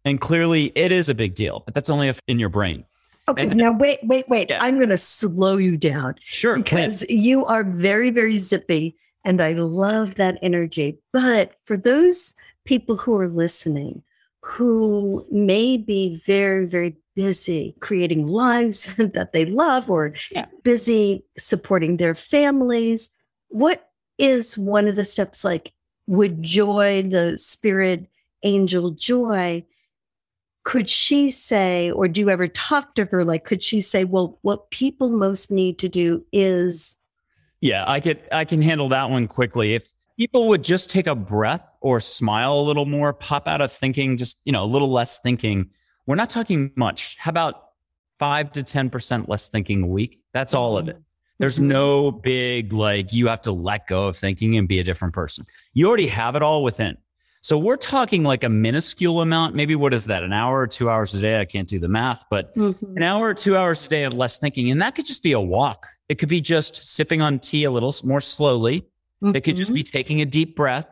and 0.05 0.19
clearly 0.19 0.71
it 0.75 0.91
is 0.91 1.09
a 1.09 1.15
big 1.15 1.35
deal, 1.35 1.63
but 1.65 1.73
that's 1.73 1.89
only 1.89 2.13
in 2.27 2.39
your 2.39 2.49
brain. 2.49 2.85
Okay, 3.27 3.43
and, 3.43 3.55
now 3.55 3.71
wait, 3.71 3.99
wait, 4.03 4.27
wait. 4.27 4.49
Yeah. 4.49 4.59
I'm 4.61 4.75
going 4.75 4.89
to 4.89 4.97
slow 4.97 5.57
you 5.57 5.77
down. 5.77 6.15
Sure. 6.23 6.57
Because 6.57 7.05
you 7.09 7.45
are 7.45 7.63
very, 7.63 8.11
very 8.11 8.35
zippy 8.35 8.97
and 9.23 9.41
I 9.41 9.53
love 9.53 10.15
that 10.15 10.37
energy. 10.41 10.99
But 11.13 11.53
for 11.63 11.77
those 11.77 12.35
people 12.65 12.97
who 12.97 13.17
are 13.17 13.29
listening, 13.29 14.03
who 14.41 15.25
may 15.31 15.77
be 15.77 16.21
very, 16.25 16.65
very 16.65 16.97
busy 17.15 17.75
creating 17.79 18.27
lives 18.27 18.93
that 18.97 19.31
they 19.33 19.45
love 19.45 19.89
or 19.89 20.13
yeah. 20.31 20.45
busy 20.63 21.23
supporting 21.37 21.97
their 21.97 22.15
families. 22.15 23.09
What 23.49 23.89
is 24.17 24.57
one 24.57 24.87
of 24.87 24.95
the 24.95 25.05
steps 25.05 25.43
like 25.45 25.71
would 26.07 26.43
joy, 26.43 27.03
the 27.03 27.37
spirit 27.37 28.07
angel 28.43 28.91
joy, 28.91 29.63
could 30.63 30.89
she 30.89 31.29
say, 31.29 31.91
or 31.91 32.07
do 32.07 32.21
you 32.21 32.29
ever 32.29 32.47
talk 32.47 32.95
to 32.95 33.05
her? 33.05 33.25
Like, 33.25 33.43
could 33.43 33.61
she 33.61 33.81
say, 33.81 34.05
well, 34.05 34.39
what 34.41 34.69
people 34.71 35.09
most 35.09 35.51
need 35.51 35.77
to 35.79 35.89
do 35.89 36.25
is 36.31 36.97
yeah, 37.63 37.85
I 37.87 38.01
could 38.01 38.19
I 38.29 38.43
can 38.43 38.61
handle 38.61 38.89
that 38.89 39.09
one 39.09 39.25
quickly. 39.27 39.73
If 39.73 39.87
people 40.17 40.49
would 40.49 40.65
just 40.65 40.89
take 40.89 41.07
a 41.07 41.15
breath 41.15 41.65
or 41.79 41.99
smile 41.99 42.55
a 42.55 42.61
little 42.61 42.85
more, 42.85 43.13
pop 43.13 43.47
out 43.47 43.61
of 43.61 43.71
thinking, 43.71 44.17
just, 44.17 44.37
you 44.43 44.51
know, 44.51 44.63
a 44.63 44.65
little 44.65 44.89
less 44.89 45.19
thinking. 45.19 45.69
We're 46.05 46.15
not 46.15 46.29
talking 46.29 46.71
much. 46.75 47.15
How 47.17 47.29
about 47.29 47.69
five 48.19 48.51
to 48.53 48.63
10% 48.63 49.29
less 49.29 49.47
thinking 49.47 49.83
a 49.83 49.87
week? 49.87 50.21
That's 50.33 50.53
all 50.53 50.77
of 50.77 50.89
it. 50.89 51.01
There's 51.39 51.57
mm-hmm. 51.57 51.69
no 51.69 52.11
big, 52.11 52.73
like, 52.73 53.13
you 53.13 53.27
have 53.27 53.41
to 53.43 53.51
let 53.51 53.87
go 53.87 54.07
of 54.07 54.17
thinking 54.17 54.57
and 54.57 54.67
be 54.67 54.79
a 54.79 54.83
different 54.83 55.13
person. 55.13 55.45
You 55.73 55.87
already 55.87 56.07
have 56.07 56.35
it 56.35 56.41
all 56.41 56.63
within. 56.63 56.97
So 57.43 57.57
we're 57.57 57.75
talking 57.75 58.23
like 58.23 58.45
a 58.45 58.49
minuscule 58.49 59.19
amount. 59.19 59.53
Maybe 59.53 59.75
what 59.75 59.93
is 59.93 60.05
that? 60.05 60.23
An 60.23 60.31
hour 60.31 60.61
or 60.61 60.67
two 60.67 60.89
hours 60.89 61.13
a 61.13 61.19
day? 61.19 61.41
I 61.41 61.45
can't 61.45 61.67
do 61.67 61.77
the 61.77 61.89
math, 61.89 62.23
but 62.29 62.55
mm-hmm. 62.55 62.95
an 62.95 63.03
hour 63.03 63.27
or 63.27 63.33
two 63.33 63.57
hours 63.57 63.85
a 63.85 63.89
day 63.89 64.03
of 64.05 64.13
less 64.13 64.39
thinking. 64.39 64.71
And 64.71 64.81
that 64.81 64.95
could 64.95 65.05
just 65.05 65.21
be 65.21 65.33
a 65.33 65.41
walk. 65.41 65.85
It 66.07 66.19
could 66.19 66.29
be 66.29 66.39
just 66.39 66.85
sipping 66.85 67.21
on 67.21 67.39
tea 67.39 67.65
a 67.65 67.71
little 67.71 67.93
more 68.05 68.21
slowly. 68.21 68.87
Mm-hmm. 69.21 69.35
It 69.35 69.41
could 69.43 69.57
just 69.57 69.73
be 69.73 69.83
mm-hmm. 69.83 69.91
taking 69.91 70.21
a 70.21 70.25
deep 70.25 70.55
breath. 70.55 70.85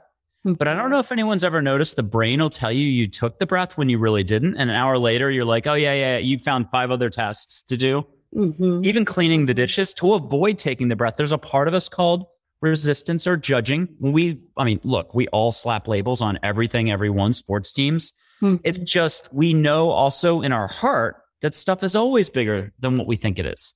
Mm-hmm. 0.45 0.53
But 0.55 0.67
I 0.67 0.73
don't 0.73 0.89
know 0.89 0.99
if 0.99 1.13
anyone's 1.13 1.45
ever 1.45 1.61
noticed 1.61 1.95
the 1.95 2.03
brain 2.03 2.41
will 2.41 2.49
tell 2.49 2.71
you 2.71 2.85
you 2.85 3.07
took 3.07 3.39
the 3.39 3.47
breath 3.47 3.77
when 3.77 3.87
you 3.87 3.97
really 3.97 4.23
didn't. 4.23 4.57
And 4.57 4.69
an 4.69 4.75
hour 4.75 4.97
later, 4.97 5.31
you're 5.31 5.45
like, 5.45 5.67
oh, 5.67 5.75
yeah, 5.75 5.93
yeah, 5.93 6.17
you 6.17 6.37
found 6.37 6.69
five 6.69 6.91
other 6.91 7.09
tasks 7.09 7.63
to 7.69 7.77
do. 7.77 8.05
Mm-hmm. 8.35 8.83
Even 8.83 9.05
cleaning 9.05 9.45
the 9.45 9.53
dishes 9.53 9.93
to 9.95 10.15
avoid 10.15 10.57
taking 10.57 10.89
the 10.89 10.97
breath. 10.97 11.15
There's 11.15 11.31
a 11.31 11.37
part 11.37 11.69
of 11.69 11.73
us 11.73 11.87
called 11.87 12.25
resistance 12.61 13.27
or 13.27 13.37
judging. 13.37 13.89
We, 13.99 14.41
I 14.55 14.63
mean, 14.63 14.79
look, 14.83 15.13
we 15.13 15.27
all 15.29 15.51
slap 15.51 15.87
labels 15.87 16.21
on 16.21 16.39
everything, 16.43 16.91
everyone, 16.91 17.33
sports 17.33 17.73
teams. 17.73 18.13
Mm-hmm. 18.41 18.57
It's 18.63 18.91
just, 18.91 19.33
we 19.33 19.53
know 19.53 19.91
also 19.91 20.41
in 20.41 20.51
our 20.51 20.67
heart 20.67 21.17
that 21.41 21.55
stuff 21.55 21.83
is 21.83 21.95
always 21.95 22.29
bigger 22.29 22.71
than 22.79 22.97
what 22.97 23.07
we 23.07 23.15
think 23.15 23.39
it 23.39 23.45
is. 23.45 23.73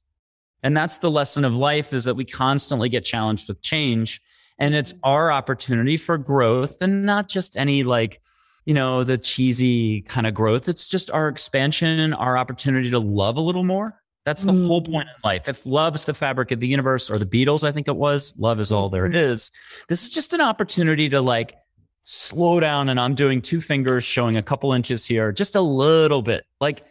And 0.63 0.75
that's 0.75 0.99
the 0.99 1.11
lesson 1.11 1.45
of 1.45 1.53
life 1.53 1.93
is 1.93 2.05
that 2.05 2.15
we 2.15 2.25
constantly 2.25 2.89
get 2.89 3.05
challenged 3.05 3.47
with 3.47 3.61
change 3.61 4.21
and 4.57 4.73
it's 4.73 4.93
our 5.03 5.31
opportunity 5.31 5.97
for 5.97 6.17
growth 6.17 6.81
and 6.81 7.05
not 7.05 7.27
just 7.27 7.57
any 7.57 7.83
like, 7.83 8.21
you 8.65 8.73
know, 8.73 9.03
the 9.03 9.17
cheesy 9.17 10.01
kind 10.01 10.25
of 10.25 10.33
growth. 10.33 10.69
It's 10.69 10.87
just 10.87 11.11
our 11.11 11.27
expansion, 11.27 12.13
our 12.13 12.37
opportunity 12.37 12.89
to 12.91 12.99
love 12.99 13.37
a 13.37 13.41
little 13.41 13.63
more. 13.63 13.99
That's 14.25 14.43
the 14.43 14.51
mm. 14.51 14.65
whole 14.65 14.81
point 14.81 15.07
in 15.07 15.15
life. 15.23 15.47
If 15.47 15.65
love 15.65 15.93
is 15.95 16.05
the 16.05 16.15
fabric 16.15 16.51
of 16.51 16.59
the 16.59 16.67
universe 16.67 17.11
or 17.11 17.19
the 17.19 17.27
Beatles, 17.27 17.63
I 17.63 17.71
think 17.71 17.87
it 17.87 17.95
was, 17.95 18.33
love 18.37 18.59
is 18.59 18.71
all 18.71 18.89
there 18.89 19.05
it 19.05 19.13
mm-hmm. 19.13 19.85
This 19.87 20.03
is 20.03 20.09
just 20.09 20.33
an 20.33 20.41
opportunity 20.41 21.09
to 21.09 21.21
like 21.21 21.55
slow 22.01 22.59
down. 22.59 22.89
And 22.89 22.99
I'm 22.99 23.13
doing 23.13 23.41
two 23.41 23.61
fingers 23.61 24.03
showing 24.03 24.35
a 24.35 24.41
couple 24.41 24.73
inches 24.73 25.05
here, 25.05 25.31
just 25.31 25.55
a 25.55 25.61
little 25.61 26.23
bit, 26.23 26.43
like 26.59 26.83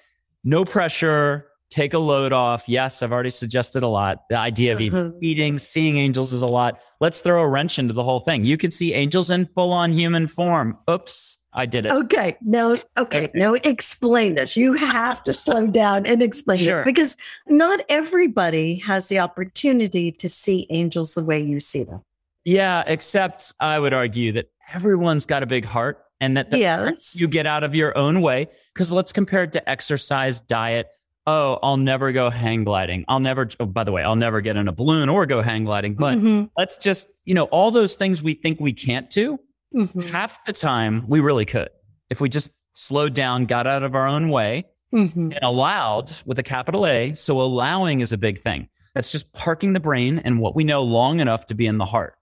no 0.45 0.65
pressure, 0.65 1.49
take 1.71 1.93
a 1.93 1.99
load 1.99 2.33
off. 2.33 2.69
Yes, 2.69 3.03
I've 3.03 3.13
already 3.13 3.31
suggested 3.31 3.83
a 3.83 3.89
lot. 3.89 4.23
The 4.31 4.39
idea 4.39 4.75
of 4.75 4.79
mm-hmm. 4.79 5.19
eating, 5.23 5.59
seeing 5.59 5.97
angels 5.97 6.33
is 6.33 6.43
a 6.43 6.47
lot. 6.47 6.81
Let's 7.01 7.21
throw 7.21 7.43
a 7.43 7.49
wrench 7.49 7.81
into 7.81 7.95
the 7.95 8.05
whole 8.05 8.21
thing. 8.21 8.45
You 8.45 8.57
can 8.57 8.71
see 8.71 8.95
angels 8.95 9.31
in 9.31 9.47
full 9.47 9.73
on 9.73 9.93
human 9.93 10.29
form. 10.29 10.79
Oops, 10.89 11.39
I 11.55 11.67
did 11.67 11.87
it. 11.87 11.93
Okay. 11.93 12.37
No, 12.43 12.77
okay. 12.99 13.31
No, 13.35 13.55
explain 13.55 14.35
this. 14.35 14.57
You 14.57 14.73
have 14.73 15.23
to 15.25 15.33
slow 15.33 15.69
down 15.69 16.05
and 16.05 16.23
explain 16.23 16.59
sure. 16.59 16.81
it 16.81 16.85
because 16.85 17.17
not 17.47 17.81
everybody 17.89 18.77
has 18.77 19.09
the 19.09 19.21
opportunity 19.21 20.11
to 20.11 20.29
see 20.29 20.67
angels 20.71 21.15
the 21.15 21.25
way 21.25 21.41
you 21.41 21.61
see 21.61 21.85
them. 21.85 22.03
Yeah, 22.45 22.83
except 22.87 23.53
I 23.61 23.79
would 23.79 23.95
argue 23.95 24.33
that 24.33 24.51
everyone's 24.75 25.27
got 25.27 25.43
a 25.43 25.47
big 25.47 25.65
heart 25.65 26.05
and 26.21 26.37
that 26.37 26.51
the 26.51 26.59
yes. 26.59 27.19
you 27.19 27.29
get 27.29 27.47
out 27.47 27.65
of 27.65 27.75
your 27.75 27.97
own 27.97 28.21
way. 28.21 28.49
Because 28.73 28.91
let's 28.91 29.13
compare 29.13 29.45
it 29.45 29.53
to 29.53 29.69
exercise, 29.69 30.41
diet. 30.41 30.89
Oh, 31.27 31.59
I'll 31.63 31.79
never 31.79 32.13
go 32.13 32.29
hang 32.29 32.65
gliding. 32.65 33.05
I'll 33.09 33.21
never, 33.21 33.49
oh, 33.61 33.65
by 33.65 33.85
the 33.85 33.93
way, 33.93 34.03
I'll 34.03 34.17
never 34.17 34.43
get 34.43 34.57
in 34.57 34.69
a 34.69 34.73
balloon 34.73 35.09
or 35.09 35.25
go 35.25 35.41
hang 35.41 35.65
gliding. 35.65 35.95
But 35.95 36.17
mm-hmm. 36.17 36.47
let's 36.59 36.77
just, 36.77 37.09
you 37.25 37.35
know, 37.35 37.45
all 37.45 37.71
those 37.71 37.95
things 37.95 38.23
we 38.23 38.35
think 38.35 38.61
we 38.61 38.73
can't 38.75 39.09
do, 39.09 39.39
mm-hmm. 39.75 40.01
half 40.01 40.45
the 40.45 40.53
time 40.53 41.05
we 41.09 41.21
really 41.21 41.45
could. 41.45 41.71
If 42.11 42.21
we 42.21 42.29
just 42.29 42.53
slowed 42.75 43.15
down, 43.15 43.47
got 43.47 43.67
out 43.67 43.83
of 43.83 43.95
our 43.95 44.07
own 44.07 44.29
way, 44.29 44.67
mm-hmm. 44.95 45.33
and 45.33 45.39
allowed 45.43 46.13
with 46.25 46.39
a 46.39 46.43
capital 46.43 46.87
A. 46.87 47.15
So 47.15 47.41
allowing 47.41 48.01
is 48.01 48.13
a 48.13 48.19
big 48.19 48.39
thing. 48.39 48.69
That's 48.95 49.11
just 49.11 49.33
parking 49.33 49.73
the 49.73 49.81
brain 49.81 50.21
and 50.21 50.41
what 50.41 50.55
we 50.55 50.65
know 50.65 50.83
long 50.83 51.21
enough 51.21 51.47
to 51.47 51.55
be 51.55 51.67
in 51.67 51.79
the 51.79 51.85
heart. 51.85 52.15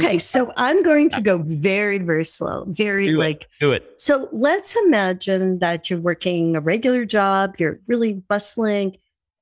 Okay, 0.00 0.18
so 0.18 0.52
I'm 0.56 0.82
going 0.82 1.10
to 1.10 1.20
go 1.20 1.38
very, 1.38 1.98
very 1.98 2.24
slow, 2.24 2.64
very 2.66 3.06
do 3.06 3.18
like 3.18 3.42
it, 3.42 3.48
do 3.60 3.72
it. 3.72 4.00
So 4.00 4.28
let's 4.32 4.74
imagine 4.86 5.58
that 5.58 5.90
you're 5.90 6.00
working 6.00 6.56
a 6.56 6.60
regular 6.60 7.04
job, 7.04 7.56
you're 7.58 7.78
really 7.86 8.14
bustling. 8.14 8.96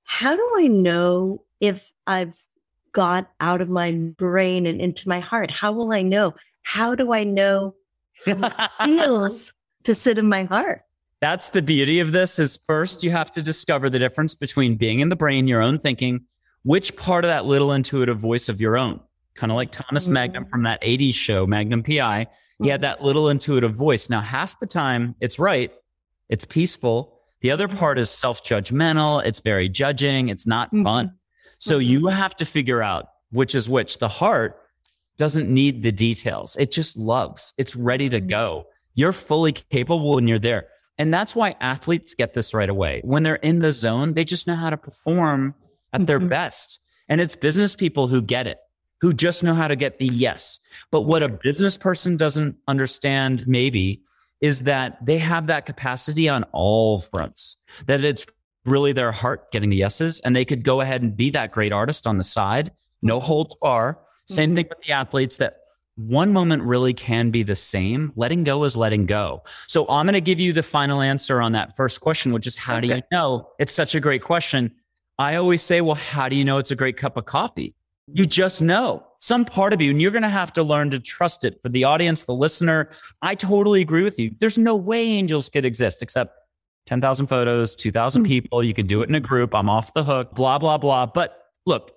How 0.05 0.35
do 0.35 0.53
I 0.57 0.67
know 0.67 1.45
if 1.61 1.93
I've 2.07 2.37
got 2.93 3.31
out 3.39 3.61
of 3.61 3.69
my 3.69 3.93
brain 3.93 4.67
and 4.67 4.81
into 4.81 5.09
my 5.09 5.21
heart? 5.21 5.53
How 5.53 5.71
will 5.71 5.93
I 5.93 6.03
know? 6.03 6.35
How 6.63 6.95
do 6.95 7.13
I 7.13 7.25
know 7.25 7.75
it 8.27 8.39
feels 8.85 9.53
to 9.85 9.95
sit 9.95 10.19
in 10.19 10.29
my 10.29 10.45
heart? 10.45 10.83
That's 11.21 11.51
the 11.51 11.63
beauty 11.63 12.01
of 12.01 12.13
this 12.13 12.39
is 12.39 12.59
first 12.67 13.03
you 13.03 13.11
have 13.11 13.31
to 13.33 13.43
discover 13.43 13.91
the 13.91 13.99
difference 13.99 14.35
between 14.35 14.77
being 14.77 15.01
in 15.01 15.11
the 15.11 15.17
brain, 15.17 15.47
your 15.47 15.61
own 15.61 15.79
thinking, 15.79 16.25
which 16.63 16.97
part 16.97 17.25
of 17.25 17.29
that 17.29 17.45
little 17.45 17.73
intuitive 17.73 18.19
voice 18.19 18.49
of 18.49 18.61
your 18.61 18.79
own 18.79 19.01
kind 19.41 19.51
of 19.51 19.57
like 19.57 19.71
Thomas 19.71 20.05
mm-hmm. 20.05 20.13
Magnum 20.13 20.47
from 20.47 20.63
that 20.65 20.81
80s 20.83 21.15
show, 21.15 21.47
Magnum 21.47 21.83
PI. 21.83 22.27
He 22.63 22.69
had 22.69 22.81
mm-hmm. 22.81 22.83
that 22.83 23.03
little 23.03 23.31
intuitive 23.31 23.75
voice. 23.75 24.11
Now, 24.11 24.21
half 24.21 24.61
the 24.61 24.67
time 24.67 25.15
it's 25.21 25.39
right, 25.39 25.73
it's 26.29 26.45
peaceful. 26.45 27.19
The 27.41 27.51
other 27.51 27.69
part 27.69 27.99
is 27.99 28.11
self 28.11 28.45
judgmental, 28.45 29.25
it's 29.25 29.41
very 29.41 29.69
judging, 29.69 30.29
it's 30.29 30.47
not 30.47 30.69
mm-hmm. 30.69 30.85
fun. 30.85 31.13
So 31.59 31.79
mm-hmm. 31.79 31.91
you 31.91 32.07
have 32.09 32.37
to 32.37 32.45
figure 32.45 32.83
out 32.83 33.07
which 33.31 33.55
is 33.55 33.69
which. 33.69 33.99
The 33.99 34.09
heart 34.09 34.60
doesn't 35.19 35.49
need 35.49 35.83
the 35.83 35.93
details, 35.93 36.57
it 36.57 36.71
just 36.71 36.97
loves, 36.97 37.53
it's 37.59 37.77
ready 37.77 38.09
to 38.09 38.19
mm-hmm. 38.19 38.29
go. 38.29 38.67
You're 38.95 39.13
fully 39.13 39.53
capable 39.53 40.15
when 40.15 40.29
you're 40.29 40.39
there. 40.39 40.69
And 40.99 41.15
that's 41.15 41.35
why 41.35 41.55
athletes 41.61 42.15
get 42.15 42.35
this 42.35 42.53
right 42.53 42.69
away. 42.69 43.01
When 43.05 43.23
they're 43.23 43.37
in 43.37 43.61
the 43.61 43.73
zone, 43.73 44.15
they 44.15 44.25
just 44.25 44.47
know 44.47 44.57
how 44.57 44.69
to 44.69 44.77
perform 44.77 45.55
at 45.93 46.07
their 46.07 46.19
mm-hmm. 46.19 46.29
best. 46.29 46.81
And 47.09 47.21
it's 47.21 47.37
business 47.37 47.75
people 47.75 48.07
who 48.07 48.21
get 48.21 48.47
it 48.47 48.59
who 49.01 49.13
just 49.13 49.43
know 49.43 49.55
how 49.55 49.69
to 49.69 49.77
get 49.77 49.99
the 49.99 50.07
yes. 50.07 50.59
But 50.91 51.03
what 51.03 51.23
a 51.23 51.29
business 51.29 51.77
person 51.77 52.17
doesn't 52.17 52.57
understand, 52.69 53.47
maybe, 53.47 54.03
is 54.41 54.61
that 54.63 55.05
they 55.05 55.19
have 55.19 55.47
that 55.49 55.67
capacity 55.67 56.29
on 56.29 56.45
all 56.53 57.01
fronts, 57.01 57.57
that 57.87 58.05
it's 58.05 58.27
really 58.65 58.93
their 58.93 59.13
heart 59.13 59.51
getting 59.53 59.71
the 59.71 59.77
yeses, 59.77 60.21
and 60.21 60.37
they 60.37 60.45
could 60.45 60.63
go 60.63 60.81
ahead 60.81 61.03
and 61.03 61.17
be 61.17 61.31
that 61.31 61.53
great 61.53 61.73
artist 61.73 62.07
on 62.07 62.19
the 62.19 62.25
side, 62.25 62.73
no 63.03 63.21
holds 63.21 63.57
bar. 63.61 63.99
Same 64.31 64.51
mm-hmm. 64.51 64.57
thing 64.57 64.67
with 64.69 64.79
the 64.87 64.93
athletes 64.93 65.37
that 65.39 65.61
one 65.97 66.33
moment 66.33 66.63
really 66.63 66.95
can 66.95 67.31
be 67.31 67.43
the 67.43 67.55
same. 67.55 68.13
Letting 68.17 68.45
go 68.45 68.65
is 68.65 68.77
letting 68.77 69.07
go. 69.07 69.43
So 69.67 69.87
I'm 69.89 70.07
going 70.07 70.15
to 70.15 70.21
give 70.21 70.41
you 70.41 70.53
the 70.53 70.63
final 70.63 71.01
answer 71.01 71.41
on 71.41 71.53
that 71.53 71.77
first 71.77 72.01
question, 72.01 72.33
which 72.33 72.47
is 72.47 72.57
how 72.57 72.77
okay. 72.77 72.89
do 72.89 72.95
you 72.95 73.03
know? 73.13 73.49
It's 73.59 73.75
such 73.75 73.95
a 73.95 74.01
great 74.01 74.23
question. 74.23 74.73
I 75.19 75.35
always 75.35 75.63
say, 75.63 75.81
well, 75.81 75.97
how 75.97 76.29
do 76.29 76.37
you 76.37 76.45
know 76.45 76.59
it's 76.59 76.71
a 76.71 76.77
great 76.77 76.97
cup 76.97 77.17
of 77.17 77.27
coffee? 77.27 77.75
You 78.13 78.25
just 78.25 78.63
know 78.63 79.07
some 79.19 79.45
part 79.45 79.73
of 79.73 79.81
you, 79.81 79.91
and 79.91 80.01
you're 80.01 80.11
going 80.11 80.23
to 80.23 80.29
have 80.29 80.53
to 80.55 80.63
learn 80.63 80.91
to 80.91 80.99
trust 80.99 81.45
it. 81.45 81.61
For 81.63 81.69
the 81.69 81.85
audience, 81.85 82.25
the 82.25 82.35
listener, 82.35 82.89
I 83.21 83.35
totally 83.35 83.83
agree 83.83 84.03
with 84.03 84.19
you. 84.19 84.35
There's 84.41 84.59
no 84.59 84.75
way 84.75 85.05
angels 85.07 85.49
could 85.49 85.65
exist 85.65 86.03
except 86.03 86.35
10,000 86.87 87.27
photos, 87.27 87.77
2,000 87.77 88.23
hmm. 88.23 88.27
people. 88.27 88.65
You 88.65 88.75
can 88.75 88.87
do 88.87 89.03
it 89.03 89.09
in 89.09 89.15
a 89.15 89.21
group. 89.21 89.55
I'm 89.55 89.69
off 89.69 89.93
the 89.93 90.03
hook, 90.03 90.35
blah, 90.35 90.59
blah, 90.59 90.79
blah. 90.79 91.07
But 91.07 91.37
look, 91.67 91.93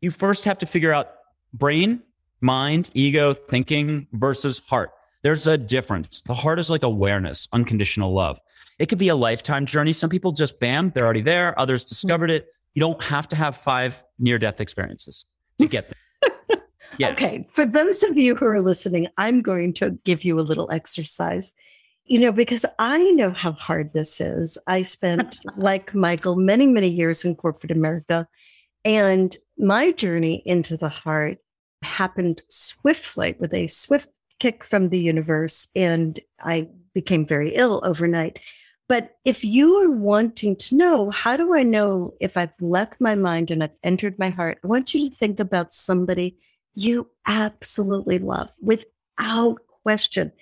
you 0.00 0.10
first 0.10 0.44
have 0.44 0.58
to 0.58 0.66
figure 0.66 0.92
out 0.92 1.10
brain, 1.58 2.02
mind, 2.40 2.90
ego, 2.94 3.32
thinking 3.34 4.06
versus 4.12 4.60
heart. 4.66 4.90
There's 5.22 5.46
a 5.46 5.58
difference. 5.58 6.20
The 6.20 6.34
heart 6.34 6.58
is 6.58 6.70
like 6.70 6.82
awareness, 6.82 7.48
unconditional 7.52 8.12
love. 8.12 8.38
It 8.78 8.86
could 8.86 8.98
be 8.98 9.08
a 9.08 9.16
lifetime 9.16 9.66
journey. 9.66 9.92
Some 9.92 10.10
people 10.10 10.32
just 10.32 10.60
bam, 10.60 10.92
they're 10.94 11.04
already 11.04 11.22
there. 11.22 11.58
Others 11.58 11.84
discovered 11.84 12.30
it. 12.30 12.46
You 12.74 12.80
don't 12.80 13.02
have 13.02 13.26
to 13.28 13.36
have 13.36 13.56
five 13.56 14.04
near 14.18 14.38
death 14.38 14.60
experiences 14.60 15.24
to 15.58 15.66
get 15.66 15.90
there. 16.20 16.60
yeah. 16.98 17.10
Okay. 17.10 17.44
For 17.50 17.64
those 17.64 18.02
of 18.02 18.18
you 18.18 18.36
who 18.36 18.44
are 18.46 18.60
listening, 18.60 19.08
I'm 19.16 19.40
going 19.40 19.72
to 19.74 19.98
give 20.04 20.24
you 20.24 20.38
a 20.38 20.42
little 20.42 20.70
exercise. 20.70 21.54
You 22.04 22.20
know, 22.20 22.30
because 22.30 22.64
I 22.78 23.02
know 23.12 23.32
how 23.32 23.52
hard 23.52 23.92
this 23.92 24.20
is. 24.20 24.58
I 24.68 24.82
spent, 24.82 25.40
like 25.56 25.94
Michael, 25.94 26.36
many, 26.36 26.66
many 26.66 26.88
years 26.88 27.24
in 27.24 27.34
corporate 27.34 27.72
America. 27.72 28.28
And 28.84 29.36
my 29.58 29.90
journey 29.90 30.42
into 30.44 30.76
the 30.76 30.90
heart 30.90 31.38
happened 31.82 32.42
swiftly 32.48 33.36
with 33.38 33.52
a 33.54 33.66
swift 33.66 34.08
kick 34.38 34.64
from 34.64 34.88
the 34.88 35.00
universe. 35.00 35.68
And 35.74 36.18
I 36.40 36.68
became 36.94 37.26
very 37.26 37.50
ill 37.54 37.80
overnight. 37.84 38.38
But 38.88 39.16
if 39.24 39.44
you 39.44 39.74
are 39.76 39.90
wanting 39.90 40.56
to 40.56 40.76
know, 40.76 41.10
how 41.10 41.36
do 41.36 41.54
I 41.54 41.62
know 41.62 42.14
if 42.20 42.36
I've 42.36 42.54
left 42.60 43.00
my 43.00 43.14
mind 43.14 43.50
and 43.50 43.64
I've 43.64 43.76
entered 43.82 44.18
my 44.18 44.30
heart? 44.30 44.58
I 44.62 44.66
want 44.68 44.94
you 44.94 45.08
to 45.08 45.16
think 45.16 45.40
about 45.40 45.74
somebody 45.74 46.38
you 46.74 47.10
absolutely 47.26 48.18
love 48.18 48.50
without 48.60 49.58
question, 49.82 50.32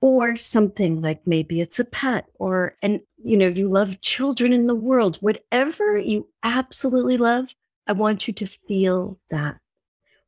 or 0.00 0.36
something 0.36 1.00
like 1.00 1.26
maybe 1.26 1.62
it's 1.62 1.78
a 1.78 1.84
pet 1.84 2.26
or, 2.38 2.76
and 2.82 3.00
you 3.22 3.38
know, 3.38 3.46
you 3.46 3.68
love 3.68 4.00
children 4.02 4.52
in 4.52 4.66
the 4.66 4.74
world, 4.74 5.16
whatever 5.22 5.96
you 5.96 6.28
absolutely 6.42 7.16
love. 7.16 7.54
I 7.86 7.92
want 7.92 8.28
you 8.28 8.34
to 8.34 8.46
feel 8.46 9.18
that 9.30 9.56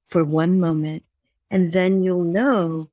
for 0.07 0.25
one 0.25 0.61
moment. 0.61 1.05
And 1.51 1.73
then 1.73 2.03
you'll 2.03 2.25
know 2.25 2.91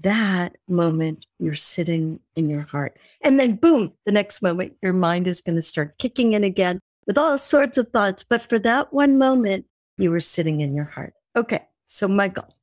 that 0.00 0.56
moment 0.68 1.26
you're 1.38 1.54
sitting 1.54 2.20
in 2.36 2.48
your 2.50 2.62
heart. 2.62 2.96
And 3.22 3.38
then, 3.38 3.56
boom, 3.56 3.92
the 4.04 4.12
next 4.12 4.42
moment, 4.42 4.74
your 4.82 4.92
mind 4.92 5.26
is 5.26 5.40
going 5.40 5.56
to 5.56 5.62
start 5.62 5.98
kicking 5.98 6.32
in 6.32 6.44
again 6.44 6.80
with 7.06 7.18
all 7.18 7.38
sorts 7.38 7.78
of 7.78 7.88
thoughts. 7.88 8.24
But 8.24 8.42
for 8.42 8.58
that 8.60 8.92
one 8.92 9.18
moment, 9.18 9.66
you 9.98 10.10
were 10.10 10.20
sitting 10.20 10.60
in 10.60 10.74
your 10.74 10.86
heart. 10.86 11.14
Okay. 11.36 11.62
So, 11.86 12.08
Michael, 12.08 12.54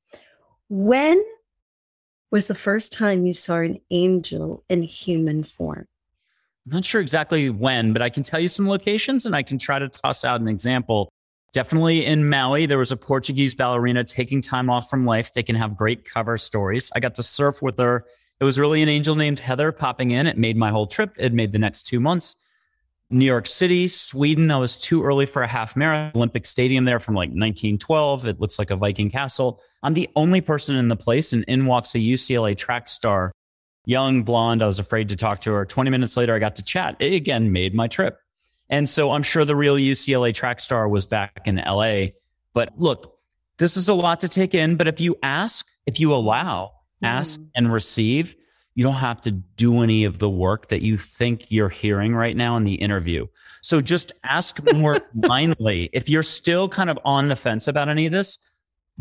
when 0.69 1.24
was 2.31 2.48
the 2.48 2.55
first 2.55 2.93
time 2.93 3.25
you 3.25 3.34
saw 3.34 3.58
an 3.58 3.79
angel 3.91 4.63
in 4.69 4.84
human 4.84 5.43
form? 5.43 5.88
I'm 6.65 6.74
not 6.74 6.86
sure 6.86 7.01
exactly 7.01 7.50
when, 7.50 7.93
but 7.93 8.01
I 8.01 8.10
can 8.10 8.24
tell 8.24 8.39
you 8.39 8.48
some 8.48 8.67
locations 8.67 9.25
and 9.25 9.36
I 9.36 9.43
can 9.43 9.58
try 9.58 9.79
to 9.79 9.89
toss 9.89 10.24
out 10.24 10.41
an 10.41 10.48
example. 10.48 11.10
Definitely 11.51 12.06
in 12.06 12.29
Maui, 12.29 12.65
there 12.65 12.77
was 12.77 12.91
a 12.91 12.98
Portuguese 12.98 13.56
ballerina 13.56 14.03
taking 14.03 14.41
time 14.41 14.70
off 14.70 14.89
from 14.89 15.06
life. 15.06 15.34
They 15.34 15.44
can 15.44 15.56
have 15.56 15.75
great 15.75 16.06
cover 16.06 16.38
stories. 16.38 16.91
I 16.96 17.00
got 17.00 17.15
to 17.15 17.24
surf 17.24 17.62
with 17.62 17.79
her. 17.79 18.06
It 18.39 18.44
was 18.44 18.60
really 18.60 18.82
an 18.82 18.89
angel 18.89 19.15
named 19.15 19.39
Heather 19.39 19.72
popping 19.72 20.12
in. 20.12 20.27
It 20.27 20.38
made 20.38 20.58
my 20.58 20.70
whole 20.70 20.88
trip. 20.88 21.15
It 21.18 21.34
made 21.34 21.51
the 21.51 21.60
next 21.60 21.84
two 21.84 22.00
months. 22.00 22.36
New 23.12 23.25
York 23.25 23.48
City, 23.48 23.88
Sweden. 23.88 24.51
I 24.51 24.58
was 24.58 24.77
too 24.77 25.03
early 25.03 25.25
for 25.25 25.41
a 25.41 25.48
half 25.48 25.75
marathon. 25.75 26.12
Olympic 26.15 26.46
Stadium 26.46 26.86
there 26.86 27.00
from 27.00 27.15
like 27.15 27.29
1912. 27.29 28.27
It 28.27 28.39
looks 28.39 28.60
like 28.60 28.70
a 28.70 28.75
Viking 28.75 29.10
castle. 29.10 29.62
I'm 29.82 29.96
the 29.96 30.08
only 30.15 30.41
person 30.41 30.75
in 30.75 30.89
the 30.89 30.96
place, 30.96 31.34
and 31.34 31.44
in 31.48 31.65
walks 31.65 31.96
a 31.96 31.98
UCLA 31.98 32.56
track 32.56 32.88
star, 32.88 33.32
young 33.86 34.22
blonde. 34.22 34.62
I 34.62 34.68
was 34.68 34.77
afraid 34.77 35.10
to 35.10 35.15
talk 35.15 35.41
to 35.41 35.51
her. 35.53 35.65
20 35.65 35.89
minutes 35.89 36.15
later, 36.15 36.36
I 36.36 36.39
got 36.39 36.56
to 36.58 36.63
chat. 36.63 36.98
It 37.00 37.13
again 37.13 37.51
made 37.51 37.74
my 37.74 37.88
trip. 37.88 38.20
And 38.69 38.88
so 38.88 39.11
I'm 39.11 39.23
sure 39.23 39.45
the 39.45 39.55
real 39.55 39.75
UCLA 39.75 40.33
track 40.33 40.59
star 40.59 40.88
was 40.88 41.07
back 41.07 41.41
in 41.45 41.55
LA. 41.57 42.07
But 42.53 42.73
look, 42.77 43.17
this 43.57 43.77
is 43.77 43.89
a 43.89 43.93
lot 43.93 44.21
to 44.21 44.29
take 44.29 44.53
in. 44.53 44.75
But 44.75 44.88
if 44.88 44.99
you 44.99 45.15
ask, 45.23 45.65
if 45.85 45.99
you 45.99 46.13
allow, 46.13 46.71
ask 47.01 47.39
mm. 47.39 47.47
and 47.55 47.71
receive, 47.73 48.35
you 48.75 48.83
don't 48.83 48.93
have 48.93 49.21
to 49.21 49.31
do 49.31 49.81
any 49.81 50.05
of 50.05 50.19
the 50.19 50.29
work 50.29 50.67
that 50.67 50.81
you 50.81 50.97
think 50.97 51.51
you're 51.51 51.69
hearing 51.69 52.15
right 52.15 52.38
now 52.38 52.55
in 52.55 52.63
the 52.63 52.75
interview. 52.75 53.27
So 53.61 53.81
just 53.81 54.11
ask 54.23 54.61
more 54.73 55.01
blindly. 55.13 55.89
If 55.91 56.09
you're 56.09 56.23
still 56.23 56.69
kind 56.69 56.89
of 56.89 56.99
on 57.03 57.27
the 57.27 57.35
fence 57.35 57.67
about 57.67 57.89
any 57.89 58.05
of 58.05 58.11
this, 58.11 58.38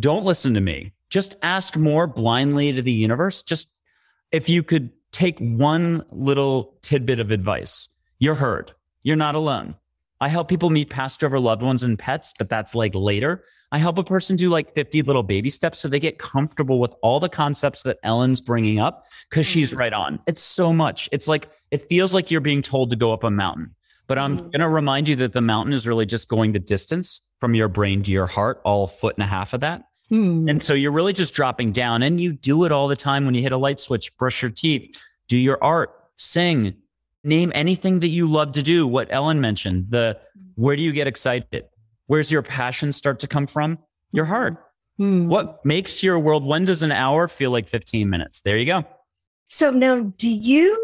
don't 0.01 0.25
listen 0.25 0.55
to 0.55 0.61
me. 0.61 0.93
Just 1.11 1.37
ask 1.43 1.77
more 1.77 2.07
blindly 2.07 2.73
to 2.73 2.83
the 2.83 2.93
universe. 2.93 3.43
Just 3.43 3.69
if 4.33 4.49
you 4.49 4.63
could 4.63 4.91
take 5.13 5.39
one 5.39 6.05
little 6.11 6.77
tidbit 6.83 7.21
of 7.21 7.31
advice, 7.31 7.89
you're 8.19 8.35
heard. 8.35 8.73
You're 9.03 9.17
not 9.17 9.35
alone. 9.35 9.75
I 10.21 10.29
help 10.29 10.49
people 10.49 10.71
meet 10.71 10.91
passed 10.91 11.23
over 11.23 11.39
loved 11.39 11.63
ones 11.63 11.85
and 11.85 11.99
pets, 11.99 12.33
but 12.39 12.49
that's 12.49 12.75
like 12.75 12.95
later. 12.95 13.45
I 13.71 13.79
help 13.79 13.99
a 13.99 14.05
person 14.05 14.37
do 14.37 14.49
like 14.49 14.75
50 14.75 15.03
little 15.03 15.23
baby 15.23 15.51
steps 15.51 15.79
so 15.79 15.89
they 15.89 16.01
get 16.01 16.19
comfortable 16.19 16.81
with 16.81 16.95
all 17.03 17.21
the 17.21 17.29
concepts 17.29 17.83
that 17.83 17.99
Ellen's 18.03 18.41
bringing 18.41 18.79
up 18.79 19.07
because 19.29 19.47
she's 19.47 19.71
mm-hmm. 19.71 19.81
right 19.81 19.93
on. 19.93 20.21
It's 20.27 20.43
so 20.43 20.73
much. 20.73 21.09
It's 21.13 21.29
like, 21.29 21.51
it 21.71 21.87
feels 21.89 22.15
like 22.15 22.31
you're 22.31 22.41
being 22.41 22.63
told 22.63 22.91
to 22.91 22.97
go 22.97 23.13
up 23.13 23.25
a 23.25 23.31
mountain. 23.31 23.75
But 24.07 24.19
I'm 24.19 24.39
mm-hmm. 24.39 24.47
going 24.47 24.61
to 24.61 24.69
remind 24.69 25.07
you 25.09 25.17
that 25.17 25.33
the 25.33 25.43
mountain 25.43 25.75
is 25.75 25.87
really 25.87 26.07
just 26.07 26.29
going 26.29 26.53
the 26.53 26.59
distance 26.59 27.21
from 27.41 27.55
your 27.55 27.69
brain 27.69 28.03
to 28.05 28.11
your 28.11 28.27
heart, 28.27 28.61
all 28.65 28.87
foot 28.87 29.15
and 29.17 29.23
a 29.23 29.27
half 29.27 29.53
of 29.53 29.61
that. 29.61 29.83
Hmm. 30.09 30.49
And 30.49 30.63
so 30.63 30.73
you're 30.73 30.93
really 30.93 31.13
just 31.13 31.35
dropping 31.35 31.73
down 31.73 32.03
and 32.03 32.19
you 32.19 32.33
do 32.33 32.65
it 32.65 32.73
all 32.73 32.89
the 32.89 32.97
time 32.97 33.27
when 33.27 33.35
you 33.35 33.43
hit 33.43 33.53
a 33.53 33.59
light 33.59 33.79
switch, 33.79 34.17
brush 34.17 34.41
your 34.41 34.51
teeth, 34.51 34.97
do 35.29 35.37
your 35.37 35.63
art, 35.63 35.91
sing, 36.17 36.75
name 37.25 37.53
anything 37.55 38.01
that 38.01 38.09
you 38.09 38.31
love 38.31 38.53
to 38.53 38.63
do. 38.63 38.87
What 38.87 39.09
Ellen 39.11 39.41
mentioned, 39.41 39.87
the 39.91 40.19
where 40.55 40.77
do 40.77 40.83
you 40.83 40.93
get 40.93 41.07
excited? 41.07 41.65
Where's 42.07 42.33
your 42.33 42.43
passion 42.43 42.93
start 42.93 43.21
to 43.21 43.27
come 43.27 43.47
from? 43.47 43.79
Your 44.13 44.25
heart. 44.25 44.57
Hmm. 44.97 45.29
What 45.29 45.65
makes 45.65 46.03
your 46.03 46.19
world? 46.19 46.45
When 46.45 46.65
does 46.65 46.83
an 46.83 46.91
hour 46.91 47.29
feel 47.29 47.51
like 47.51 47.69
15 47.69 48.09
minutes? 48.11 48.41
There 48.41 48.57
you 48.57 48.67
go. 48.67 48.85
So 49.49 49.71
now, 49.71 50.01
do 50.17 50.29
you 50.29 50.77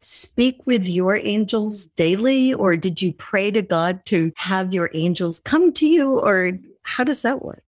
speak 0.00 0.60
with 0.66 0.86
your 0.86 1.16
angels 1.16 1.86
daily, 1.86 2.52
or 2.52 2.76
did 2.76 3.00
you 3.00 3.12
pray 3.12 3.50
to 3.52 3.62
God 3.62 4.04
to 4.06 4.32
have 4.36 4.74
your 4.74 4.90
angels 4.94 5.40
come 5.40 5.72
to 5.74 5.86
you, 5.86 6.18
or 6.18 6.58
how 6.82 7.04
does 7.04 7.22
that 7.22 7.42
work? 7.42 7.62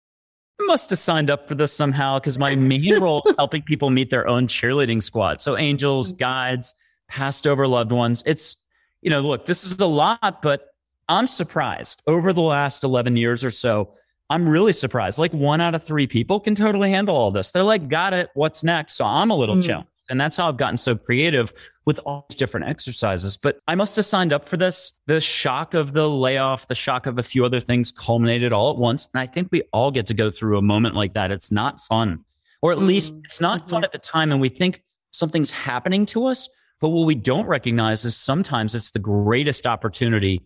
I 0.59 0.65
must 0.65 0.89
have 0.89 0.99
signed 0.99 1.29
up 1.29 1.47
for 1.47 1.55
this 1.55 1.73
somehow 1.73 2.19
because 2.19 2.37
my 2.37 2.55
main 2.55 2.99
role 2.99 3.21
is 3.25 3.35
helping 3.37 3.61
people 3.61 3.89
meet 3.89 4.09
their 4.09 4.27
own 4.27 4.47
cheerleading 4.47 5.01
squad. 5.03 5.41
So 5.41 5.57
angels, 5.57 6.09
mm-hmm. 6.09 6.17
guides, 6.17 6.75
passed 7.13 7.45
over 7.45 7.67
loved 7.67 7.91
ones. 7.91 8.23
It's, 8.25 8.55
you 9.01 9.11
know, 9.11 9.21
look, 9.21 9.45
this 9.45 9.63
is 9.63 9.79
a 9.79 9.85
lot, 9.85 10.41
but 10.41 10.73
I'm 11.07 11.27
surprised 11.27 12.01
over 12.07 12.33
the 12.33 12.41
last 12.41 12.83
11 12.83 13.17
years 13.17 13.45
or 13.45 13.51
so. 13.51 13.93
I'm 14.31 14.49
really 14.49 14.73
surprised. 14.73 15.19
Like 15.19 15.31
one 15.31 15.61
out 15.61 15.75
of 15.75 15.83
three 15.83 16.07
people 16.07 16.39
can 16.39 16.55
totally 16.55 16.89
handle 16.89 17.15
all 17.15 17.29
this. 17.29 17.51
They're 17.51 17.61
like, 17.63 17.87
got 17.87 18.13
it. 18.13 18.29
What's 18.33 18.63
next? 18.63 18.93
So 18.93 19.05
I'm 19.05 19.29
a 19.29 19.35
little 19.35 19.57
mm. 19.57 19.63
challenged. 19.63 19.89
And 20.09 20.19
that's 20.19 20.35
how 20.35 20.49
I've 20.49 20.57
gotten 20.57 20.77
so 20.77 20.95
creative 20.95 21.53
with 21.85 21.99
all 21.99 22.25
these 22.29 22.37
different 22.37 22.67
exercises. 22.67 23.37
But 23.37 23.59
I 23.67 23.75
must 23.75 23.95
have 23.95 24.05
signed 24.05 24.33
up 24.33 24.49
for 24.49 24.57
this. 24.57 24.91
The 25.05 25.21
shock 25.21 25.75
of 25.75 25.93
the 25.93 26.09
layoff, 26.09 26.67
the 26.67 26.75
shock 26.75 27.05
of 27.05 27.19
a 27.19 27.23
few 27.23 27.45
other 27.45 27.59
things 27.59 27.91
culminated 27.91 28.51
all 28.51 28.71
at 28.71 28.77
once. 28.77 29.07
And 29.13 29.21
I 29.21 29.27
think 29.27 29.49
we 29.51 29.61
all 29.71 29.91
get 29.91 30.07
to 30.07 30.13
go 30.13 30.31
through 30.31 30.57
a 30.57 30.61
moment 30.61 30.95
like 30.95 31.13
that. 31.13 31.31
It's 31.31 31.51
not 31.51 31.79
fun, 31.81 32.25
or 32.61 32.71
at 32.71 32.79
mm. 32.79 32.87
least 32.87 33.13
it's 33.23 33.39
not 33.39 33.61
mm-hmm. 33.61 33.69
fun 33.69 33.83
at 33.83 33.91
the 33.91 33.97
time. 33.99 34.31
And 34.31 34.41
we 34.41 34.49
think 34.49 34.83
something's 35.11 35.51
happening 35.51 36.05
to 36.07 36.25
us. 36.25 36.49
But 36.83 36.89
what 36.89 37.05
we 37.05 37.15
don't 37.15 37.47
recognize 37.47 38.03
is 38.03 38.13
sometimes 38.13 38.75
it's 38.75 38.91
the 38.91 38.99
greatest 38.99 39.65
opportunity. 39.65 40.41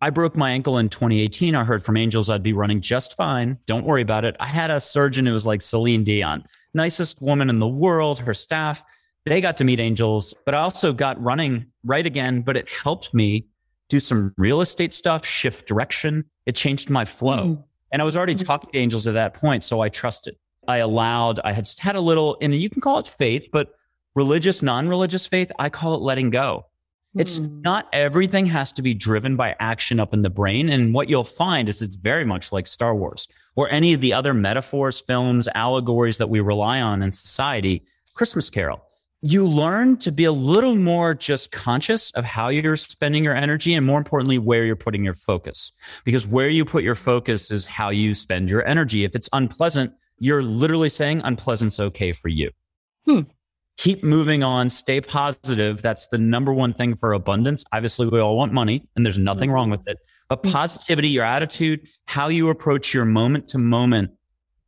I 0.00 0.08
broke 0.08 0.34
my 0.34 0.50
ankle 0.50 0.78
in 0.78 0.88
2018. 0.88 1.54
I 1.54 1.62
heard 1.62 1.84
from 1.84 1.98
angels 1.98 2.30
I'd 2.30 2.42
be 2.42 2.54
running 2.54 2.80
just 2.80 3.18
fine. 3.18 3.58
Don't 3.66 3.84
worry 3.84 4.00
about 4.00 4.24
it. 4.24 4.34
I 4.40 4.46
had 4.46 4.70
a 4.70 4.80
surgeon 4.80 5.26
who 5.26 5.34
was 5.34 5.44
like 5.44 5.60
Celine 5.60 6.02
Dion, 6.02 6.46
nicest 6.72 7.20
woman 7.20 7.50
in 7.50 7.58
the 7.58 7.68
world, 7.68 8.18
her 8.20 8.32
staff. 8.32 8.82
They 9.26 9.42
got 9.42 9.58
to 9.58 9.64
meet 9.64 9.78
angels, 9.78 10.32
but 10.46 10.54
I 10.54 10.60
also 10.60 10.94
got 10.94 11.22
running 11.22 11.66
right 11.84 12.06
again. 12.06 12.40
But 12.40 12.56
it 12.56 12.72
helped 12.72 13.12
me 13.12 13.48
do 13.90 14.00
some 14.00 14.32
real 14.38 14.62
estate 14.62 14.94
stuff, 14.94 15.26
shift 15.26 15.68
direction. 15.68 16.24
It 16.46 16.56
changed 16.56 16.88
my 16.88 17.04
flow. 17.04 17.44
Mm. 17.46 17.64
And 17.92 18.00
I 18.00 18.06
was 18.06 18.16
already 18.16 18.36
mm. 18.36 18.46
talking 18.46 18.70
to 18.72 18.78
angels 18.78 19.06
at 19.06 19.12
that 19.12 19.34
point. 19.34 19.64
So 19.64 19.80
I 19.80 19.90
trusted. 19.90 20.36
I 20.66 20.78
allowed, 20.78 21.40
I 21.44 21.52
had 21.52 21.66
just 21.66 21.80
had 21.80 21.94
a 21.94 22.00
little, 22.00 22.38
and 22.40 22.54
you 22.54 22.70
can 22.70 22.80
call 22.80 23.00
it 23.00 23.06
faith, 23.06 23.50
but 23.52 23.74
religious, 24.14 24.62
non 24.62 24.88
religious 24.88 25.26
faith, 25.26 25.50
I 25.58 25.68
call 25.68 25.94
it 25.94 26.02
letting 26.02 26.30
go. 26.30 26.66
It's 27.16 27.38
mm. 27.38 27.62
not 27.62 27.88
everything 27.92 28.46
has 28.46 28.72
to 28.72 28.82
be 28.82 28.92
driven 28.92 29.36
by 29.36 29.54
action 29.60 30.00
up 30.00 30.12
in 30.12 30.22
the 30.22 30.30
brain. 30.30 30.68
And 30.68 30.92
what 30.92 31.08
you'll 31.08 31.22
find 31.24 31.68
is 31.68 31.80
it's 31.80 31.96
very 31.96 32.24
much 32.24 32.50
like 32.50 32.66
Star 32.66 32.94
Wars 32.94 33.28
or 33.54 33.70
any 33.70 33.94
of 33.94 34.00
the 34.00 34.12
other 34.12 34.34
metaphors, 34.34 35.00
films, 35.00 35.48
allegories 35.54 36.18
that 36.18 36.28
we 36.28 36.40
rely 36.40 36.80
on 36.80 37.02
in 37.02 37.12
society. 37.12 37.84
Christmas 38.14 38.50
Carol. 38.50 38.82
You 39.22 39.46
learn 39.46 39.96
to 39.98 40.12
be 40.12 40.24
a 40.24 40.32
little 40.32 40.76
more 40.76 41.14
just 41.14 41.50
conscious 41.50 42.10
of 42.10 42.26
how 42.26 42.50
you're 42.50 42.76
spending 42.76 43.24
your 43.24 43.34
energy 43.34 43.72
and 43.72 43.86
more 43.86 43.96
importantly, 43.96 44.38
where 44.38 44.66
you're 44.66 44.76
putting 44.76 45.02
your 45.02 45.14
focus. 45.14 45.72
Because 46.04 46.26
where 46.26 46.50
you 46.50 46.64
put 46.64 46.84
your 46.84 46.94
focus 46.94 47.50
is 47.50 47.64
how 47.64 47.88
you 47.88 48.14
spend 48.14 48.50
your 48.50 48.66
energy. 48.66 49.04
If 49.04 49.14
it's 49.14 49.30
unpleasant, 49.32 49.94
you're 50.18 50.42
literally 50.42 50.90
saying 50.90 51.22
unpleasant's 51.24 51.80
okay 51.80 52.12
for 52.12 52.28
you. 52.28 52.50
Hmm 53.06 53.20
keep 53.76 54.02
moving 54.02 54.42
on, 54.42 54.70
stay 54.70 55.00
positive. 55.00 55.82
That's 55.82 56.06
the 56.08 56.18
number 56.18 56.52
one 56.52 56.72
thing 56.72 56.96
for 56.96 57.12
abundance. 57.12 57.64
Obviously, 57.72 58.08
we 58.08 58.20
all 58.20 58.36
want 58.36 58.52
money 58.52 58.86
and 58.96 59.04
there's 59.04 59.18
nothing 59.18 59.50
wrong 59.50 59.70
with 59.70 59.86
it. 59.86 59.98
But 60.28 60.42
mm-hmm. 60.42 60.52
positivity, 60.52 61.08
your 61.08 61.24
attitude, 61.24 61.86
how 62.06 62.28
you 62.28 62.48
approach 62.48 62.94
your 62.94 63.04
moment 63.04 63.48
to 63.48 63.58
moment 63.58 64.10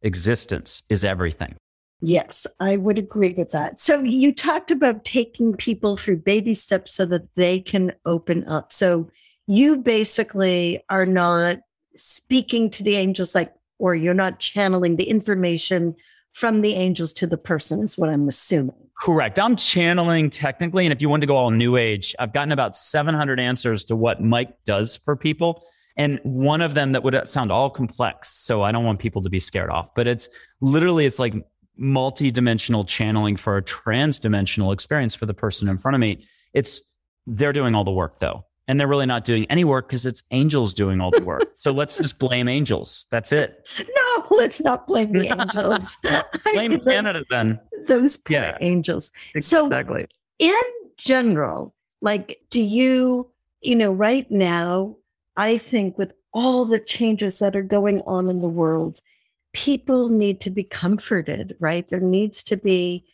existence 0.02 0.82
is 0.88 1.04
everything. 1.04 1.56
Yes, 2.02 2.46
I 2.60 2.76
would 2.76 2.98
agree 2.98 3.34
with 3.36 3.50
that. 3.50 3.80
So 3.80 4.02
you 4.02 4.34
talked 4.34 4.70
about 4.70 5.04
taking 5.04 5.54
people 5.54 5.96
through 5.96 6.18
baby 6.18 6.52
steps 6.52 6.92
so 6.92 7.06
that 7.06 7.26
they 7.36 7.60
can 7.60 7.92
open 8.04 8.46
up. 8.46 8.72
So 8.72 9.10
you 9.46 9.78
basically 9.78 10.84
are 10.90 11.06
not 11.06 11.60
speaking 11.94 12.68
to 12.70 12.82
the 12.82 12.96
angels 12.96 13.34
like, 13.34 13.52
or 13.78 13.94
you're 13.94 14.14
not 14.14 14.40
channeling 14.40 14.96
the 14.96 15.08
information 15.08 15.94
from 16.36 16.60
the 16.60 16.74
angels 16.74 17.14
to 17.14 17.26
the 17.26 17.38
person, 17.38 17.82
is 17.82 17.96
what 17.96 18.10
I'm 18.10 18.28
assuming. 18.28 18.76
Correct. 19.00 19.38
I'm 19.38 19.56
channeling 19.56 20.28
technically. 20.28 20.84
And 20.84 20.92
if 20.92 21.00
you 21.00 21.08
want 21.08 21.22
to 21.22 21.26
go 21.26 21.34
all 21.34 21.50
new 21.50 21.76
age, 21.78 22.14
I've 22.18 22.34
gotten 22.34 22.52
about 22.52 22.76
700 22.76 23.40
answers 23.40 23.84
to 23.84 23.96
what 23.96 24.22
Mike 24.22 24.54
does 24.66 24.98
for 24.98 25.16
people. 25.16 25.64
And 25.96 26.20
one 26.24 26.60
of 26.60 26.74
them 26.74 26.92
that 26.92 27.02
would 27.02 27.26
sound 27.26 27.50
all 27.50 27.70
complex. 27.70 28.28
So 28.28 28.60
I 28.60 28.70
don't 28.70 28.84
want 28.84 28.98
people 28.98 29.22
to 29.22 29.30
be 29.30 29.38
scared 29.40 29.70
off, 29.70 29.94
but 29.96 30.06
it's 30.06 30.28
literally, 30.60 31.06
it's 31.06 31.18
like 31.18 31.34
multi-dimensional 31.78 32.84
channeling 32.84 33.36
for 33.36 33.56
a 33.56 33.62
trans-dimensional 33.62 34.72
experience 34.72 35.14
for 35.14 35.24
the 35.24 35.32
person 35.32 35.68
in 35.70 35.78
front 35.78 35.94
of 35.94 36.00
me. 36.00 36.26
It's, 36.52 36.82
they're 37.26 37.54
doing 37.54 37.74
all 37.74 37.84
the 37.84 37.92
work 37.92 38.18
though. 38.18 38.44
And 38.68 38.80
they're 38.80 38.88
really 38.88 39.06
not 39.06 39.24
doing 39.24 39.46
any 39.48 39.62
work 39.62 39.86
because 39.86 40.06
it's 40.06 40.24
angels 40.32 40.74
doing 40.74 41.00
all 41.00 41.12
the 41.12 41.22
work. 41.22 41.50
so 41.54 41.70
let's 41.70 41.96
just 41.96 42.18
blame 42.18 42.48
angels. 42.48 43.06
That's 43.10 43.30
it. 43.32 43.68
No, 43.78 44.26
let's 44.36 44.60
not 44.60 44.88
blame 44.88 45.12
the 45.12 45.28
angels. 45.40 45.96
blame 46.52 46.80
Canada 46.80 47.24
then 47.30 47.60
those 47.86 48.16
poor 48.16 48.36
yeah, 48.36 48.58
angels. 48.60 49.12
Exactly. 49.34 50.02
So 50.02 50.46
in 50.50 50.62
general, 50.96 51.74
like, 52.00 52.40
do 52.50 52.60
you, 52.60 53.30
you 53.60 53.76
know, 53.76 53.92
right 53.92 54.30
now, 54.30 54.96
I 55.36 55.58
think 55.58 55.96
with 55.98 56.12
all 56.32 56.64
the 56.64 56.80
changes 56.80 57.38
that 57.38 57.56
are 57.56 57.62
going 57.62 58.02
on 58.02 58.28
in 58.28 58.40
the 58.40 58.48
world, 58.48 59.00
people 59.52 60.08
need 60.08 60.40
to 60.42 60.50
be 60.50 60.64
comforted, 60.64 61.56
right? 61.58 61.86
There 61.88 62.00
needs 62.00 62.44
to 62.44 62.56
be 62.56 63.04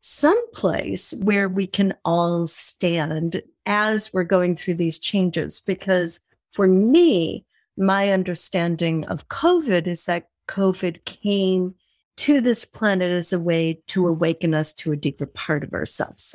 some 0.00 0.40
place 0.52 1.12
where 1.22 1.48
we 1.48 1.66
can 1.66 1.94
all 2.04 2.46
stand 2.46 3.42
as 3.68 4.12
we're 4.12 4.24
going 4.24 4.56
through 4.56 4.74
these 4.74 4.98
changes. 4.98 5.60
Because 5.60 6.18
for 6.50 6.66
me, 6.66 7.44
my 7.76 8.10
understanding 8.10 9.04
of 9.06 9.28
COVID 9.28 9.86
is 9.86 10.06
that 10.06 10.28
COVID 10.48 11.04
came 11.04 11.74
to 12.16 12.40
this 12.40 12.64
planet 12.64 13.12
as 13.12 13.32
a 13.32 13.38
way 13.38 13.80
to 13.86 14.08
awaken 14.08 14.54
us 14.54 14.72
to 14.72 14.90
a 14.90 14.96
deeper 14.96 15.26
part 15.26 15.62
of 15.62 15.72
ourselves. 15.72 16.34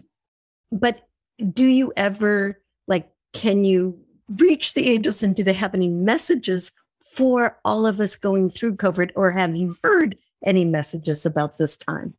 But 0.72 1.06
do 1.52 1.66
you 1.66 1.92
ever, 1.98 2.62
like, 2.88 3.10
can 3.34 3.66
you 3.66 4.00
reach 4.30 4.74
the 4.74 4.90
angels 4.90 5.22
and 5.22 5.36
do 5.36 5.44
they 5.44 5.54
have 5.54 5.74
any 5.74 5.90
messages 5.90 6.72
for 7.04 7.60
all 7.66 7.86
of 7.86 8.00
us 8.00 8.16
going 8.16 8.50
through 8.50 8.78
COVID, 8.78 9.12
or 9.16 9.32
have 9.32 9.56
you 9.56 9.76
heard 9.84 10.18
any 10.46 10.64
messages 10.66 11.26
about 11.26 11.58
this 11.58 11.76
time? 11.76 12.14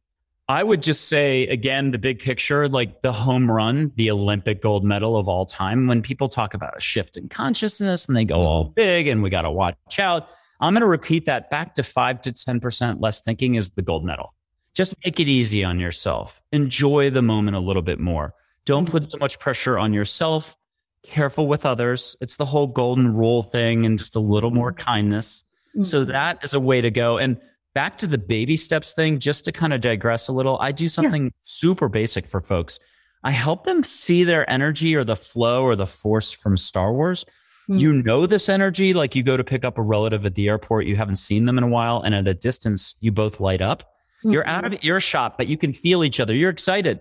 I 0.49 0.63
would 0.63 0.83
just 0.83 1.09
say 1.09 1.47
again, 1.47 1.91
the 1.91 1.99
big 1.99 2.19
picture, 2.19 2.69
like 2.69 3.01
the 3.01 3.13
home 3.13 3.51
run, 3.51 3.93
the 3.97 4.11
Olympic 4.11 4.61
gold 4.61 4.85
medal 4.85 5.17
of 5.17 5.27
all 5.27 5.47
time. 5.47 5.87
When 5.87 6.03
people 6.03 6.29
talk 6.29 6.53
about 6.53 6.77
a 6.77 6.81
shift 6.81 7.17
in 7.17 7.29
consciousness 7.29 8.07
and 8.07 8.17
they 8.17 8.27
go 8.27 8.41
all 8.41 8.65
big 8.65 9.07
and 9.07 9.23
we 9.23 9.31
got 9.31 9.43
to 9.43 9.51
watch 9.51 9.99
out, 9.99 10.29
I'm 10.61 10.75
going 10.75 10.83
to 10.83 10.87
repeat 10.87 11.25
that 11.27 11.51
back 11.51 11.75
to 11.75 11.83
five 11.83 12.21
to 12.23 12.33
10% 12.33 13.01
less 13.01 13.23
thinking 13.23 13.55
is 13.55 13.71
the 13.71 13.83
gold 13.83 14.05
medal. 14.05 14.35
Just 14.75 14.97
make 15.05 15.19
it 15.19 15.29
easy 15.29 15.65
on 15.65 15.79
yourself. 15.79 16.43
Enjoy 16.53 17.09
the 17.09 17.23
moment 17.23 17.57
a 17.57 17.61
little 17.61 17.83
bit 17.83 17.99
more. 17.99 18.35
Don't 18.67 18.91
put 18.91 19.11
so 19.11 19.19
much 19.19 19.39
pressure 19.39 19.79
on 19.79 19.93
yourself. 19.95 20.57
Careful 21.03 21.47
with 21.47 21.65
others. 21.65 22.17
It's 22.21 22.37
the 22.37 22.47
whole 22.47 22.67
golden 22.67 23.15
rule 23.15 23.43
thing 23.43 23.87
and 23.87 23.99
just 23.99 24.17
a 24.17 24.21
little 24.21 24.51
more 24.51 24.73
kindness. 24.73 25.45
So 25.83 26.01
mm-hmm. 26.01 26.11
that 26.11 26.39
is 26.43 26.55
a 26.55 26.61
way 26.61 26.81
to 26.81 26.91
go. 26.91 27.19
And 27.19 27.41
back 27.75 27.99
to 27.99 28.07
the 28.07 28.19
baby 28.19 28.57
steps 28.57 28.93
thing, 28.93 29.19
just 29.19 29.45
to 29.45 29.53
kind 29.53 29.73
of 29.73 29.81
digress 29.81 30.29
a 30.29 30.33
little, 30.33 30.59
I 30.61 30.73
do 30.73 30.89
something 30.89 31.25
yeah. 31.25 31.31
super 31.41 31.89
basic 31.89 32.27
for 32.27 32.41
folks. 32.41 32.79
I 33.23 33.31
help 33.31 33.65
them 33.65 33.83
see 33.83 34.25
their 34.25 34.49
energy 34.51 34.95
or 34.95 35.05
the 35.05 35.17
flow 35.17 35.65
or 35.65 35.77
the 35.77 35.87
force 35.87 36.31
from 36.31 36.57
Star 36.57 36.93
Wars 36.93 37.25
Mm-hmm. 37.69 37.81
You 37.81 37.93
know 38.03 38.27
this 38.27 38.51
energy, 38.51 38.93
like 38.93 39.15
you 39.15 39.23
go 39.23 39.39
to 39.39 39.45
pick 39.45 39.65
up 39.65 39.79
a 39.79 39.83
relative 39.83 40.27
at 40.27 40.35
the 40.35 40.49
airport, 40.49 40.85
you 40.85 40.97
haven't 40.97 41.17
seen 41.17 41.47
them 41.47 41.57
in 41.57 41.65
a 41.65 41.69
while, 41.69 42.03
and 42.03 42.15
at 42.15 42.29
a 42.29 42.35
distance, 42.35 42.95
you 43.01 43.11
both 43.11 43.41
light 43.41 43.63
up. 43.63 43.83
Mm-hmm. 43.83 44.33
You're 44.33 44.47
out 44.47 44.67
of 44.67 44.79
earshot, 44.83 45.39
but 45.39 45.47
you 45.47 45.57
can 45.57 45.73
feel 45.73 46.05
each 46.05 46.21
other. 46.21 46.35
You're 46.35 46.51
excited, 46.51 47.01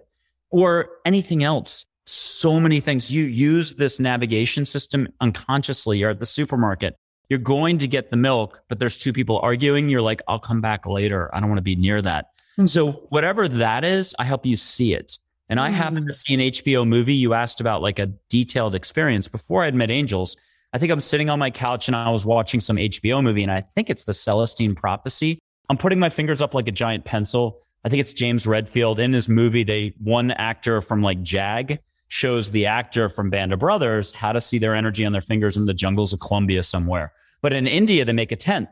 or 0.51 0.89
anything 1.05 1.43
else. 1.43 1.86
So 2.05 2.62
many 2.62 2.79
things. 2.79 3.12
You 3.12 3.25
use 3.25 3.73
this 3.73 3.99
navigation 3.99 4.65
system 4.65 5.09
unconsciously. 5.19 5.97
You're 5.97 6.12
at 6.12 6.19
the 6.19 6.25
supermarket. 6.25 6.95
You're 7.29 7.39
going 7.39 7.77
to 7.79 7.88
get 7.88 8.12
the 8.12 8.17
milk, 8.17 8.62
but 8.67 8.79
there's 8.79 8.97
two 8.97 9.13
people 9.13 9.39
arguing. 9.39 9.89
You're 9.89 10.01
like, 10.01 10.21
I'll 10.27 10.39
come 10.39 10.62
back 10.62 10.86
later. 10.86 11.33
I 11.33 11.39
don't 11.39 11.49
want 11.49 11.57
to 11.57 11.63
be 11.63 11.75
near 11.75 12.01
that. 12.01 12.25
Mm-hmm. 12.57 12.65
So, 12.67 12.91
whatever 13.09 13.47
that 13.47 13.83
is, 13.83 14.13
I 14.19 14.25
help 14.25 14.45
you 14.45 14.57
see 14.57 14.93
it. 14.93 15.17
And 15.49 15.59
I 15.59 15.69
happened 15.69 16.07
to 16.07 16.13
see 16.13 16.33
an 16.33 16.39
HBO 16.39 16.88
movie. 16.88 17.13
You 17.13 17.33
asked 17.33 17.62
about 17.62 17.81
like 17.81 17.99
a 17.99 18.07
detailed 18.29 18.75
experience 18.75 19.27
before 19.27 19.63
I'd 19.63 19.75
met 19.75 19.91
angels. 19.91 20.36
I 20.73 20.77
think 20.77 20.91
I'm 20.91 20.99
sitting 20.99 21.29
on 21.29 21.38
my 21.38 21.51
couch 21.51 21.88
and 21.88 21.95
I 21.95 22.09
was 22.09 22.25
watching 22.25 22.59
some 22.59 22.77
HBO 22.77 23.23
movie, 23.23 23.43
and 23.43 23.51
I 23.51 23.62
think 23.75 23.89
it's 23.89 24.05
the 24.05 24.13
Celestine 24.13 24.75
Prophecy. 24.75 25.39
I'm 25.69 25.77
putting 25.77 25.99
my 25.99 26.09
fingers 26.09 26.41
up 26.41 26.53
like 26.53 26.67
a 26.67 26.71
giant 26.71 27.05
pencil. 27.05 27.62
I 27.86 27.89
think 27.89 27.99
it's 27.99 28.13
James 28.13 28.47
Redfield 28.47 28.99
in 28.99 29.13
his 29.13 29.27
movie. 29.29 29.63
They 29.63 29.93
one 29.99 30.31
actor 30.31 30.81
from 30.81 31.01
like 31.01 31.21
JAG 31.21 31.79
shows 32.13 32.52
the 32.52 32.67
actor 32.67 33.10
from 33.10 33.32
Band 33.32 33.52
of 33.52 33.58
Brothers 33.58 34.12
how 34.12 34.32
to 34.32 34.39
see 34.39 34.60
their 34.60 34.76
energy 34.76 35.04
on 35.04 35.13
their 35.13 35.21
fingers 35.21 35.58
in 35.58 35.65
the 35.65 35.73
jungles 35.73 36.13
of 36.13 36.19
Colombia 36.19 36.62
somewhere. 36.62 37.12
But 37.41 37.54
in 37.54 37.65
India, 37.65 38.06
they 38.06 38.13
make 38.13 38.32
a 38.32 38.36
tent 38.36 38.69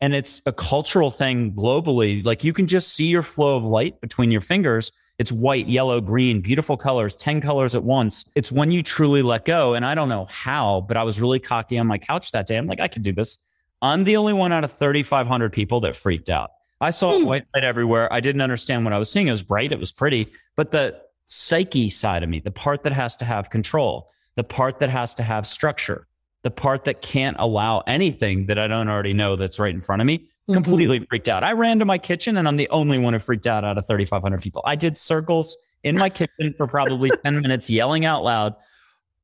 and 0.00 0.14
it's 0.14 0.40
a 0.46 0.54
cultural 0.54 1.10
thing 1.10 1.52
globally. 1.52 2.24
Like 2.24 2.44
you 2.44 2.54
can 2.54 2.66
just 2.66 2.94
see 2.94 3.04
your 3.04 3.22
flow 3.22 3.58
of 3.58 3.64
light 3.66 4.00
between 4.00 4.30
your 4.30 4.40
fingers. 4.40 4.90
It's 5.18 5.30
white, 5.30 5.68
yellow, 5.68 6.00
green, 6.00 6.40
beautiful 6.40 6.78
colors, 6.78 7.14
10 7.14 7.42
colors 7.42 7.76
at 7.76 7.84
once. 7.84 8.24
It's 8.34 8.50
when 8.50 8.70
you 8.70 8.82
truly 8.82 9.20
let 9.20 9.44
go. 9.44 9.74
And 9.74 9.84
I 9.84 9.94
don't 9.94 10.08
know 10.08 10.24
how, 10.24 10.80
but 10.88 10.96
I 10.96 11.02
was 11.02 11.20
really 11.20 11.40
cocky 11.40 11.78
on 11.78 11.86
my 11.86 11.98
couch 11.98 12.32
that 12.32 12.46
day. 12.46 12.56
I'm 12.56 12.68
like, 12.68 12.80
I 12.80 12.88
can 12.88 13.02
do 13.02 13.12
this. 13.12 13.36
I'm 13.82 14.04
the 14.04 14.16
only 14.16 14.32
one 14.32 14.50
out 14.50 14.64
of 14.64 14.72
3,500 14.72 15.52
people 15.52 15.80
that 15.80 15.94
freaked 15.94 16.30
out. 16.30 16.52
I 16.80 16.88
saw 16.88 17.18
hmm. 17.18 17.26
white 17.26 17.44
light 17.54 17.64
everywhere. 17.64 18.10
I 18.10 18.20
didn't 18.20 18.40
understand 18.40 18.84
what 18.84 18.94
I 18.94 18.98
was 18.98 19.12
seeing. 19.12 19.28
It 19.28 19.32
was 19.32 19.42
bright, 19.42 19.72
it 19.72 19.78
was 19.78 19.92
pretty, 19.92 20.28
but 20.56 20.70
the 20.70 20.98
psyche 21.28 21.88
side 21.88 22.22
of 22.22 22.28
me, 22.28 22.40
the 22.40 22.50
part 22.50 22.82
that 22.82 22.92
has 22.92 23.16
to 23.16 23.24
have 23.24 23.50
control, 23.50 24.10
the 24.34 24.44
part 24.44 24.80
that 24.80 24.90
has 24.90 25.14
to 25.14 25.22
have 25.22 25.46
structure, 25.46 26.06
the 26.42 26.50
part 26.50 26.84
that 26.84 27.02
can't 27.02 27.36
allow 27.38 27.80
anything 27.86 28.46
that 28.46 28.58
I 28.58 28.66
don't 28.66 28.88
already 28.88 29.12
know 29.12 29.36
that's 29.36 29.58
right 29.58 29.74
in 29.74 29.80
front 29.80 30.02
of 30.02 30.06
me, 30.06 30.18
mm-hmm. 30.18 30.54
completely 30.54 31.00
freaked 31.00 31.28
out. 31.28 31.44
I 31.44 31.52
ran 31.52 31.78
to 31.78 31.84
my 31.84 31.98
kitchen 31.98 32.36
and 32.36 32.48
I'm 32.48 32.56
the 32.56 32.68
only 32.70 32.98
one 32.98 33.12
who 33.12 33.18
freaked 33.18 33.46
out 33.46 33.64
out 33.64 33.78
of 33.78 33.86
3,500 33.86 34.40
people. 34.40 34.62
I 34.64 34.74
did 34.74 34.96
circles 34.96 35.56
in 35.84 35.96
my 35.96 36.08
kitchen 36.08 36.54
for 36.56 36.66
probably 36.66 37.10
10 37.24 37.40
minutes, 37.40 37.70
yelling 37.70 38.04
out 38.04 38.24
loud, 38.24 38.54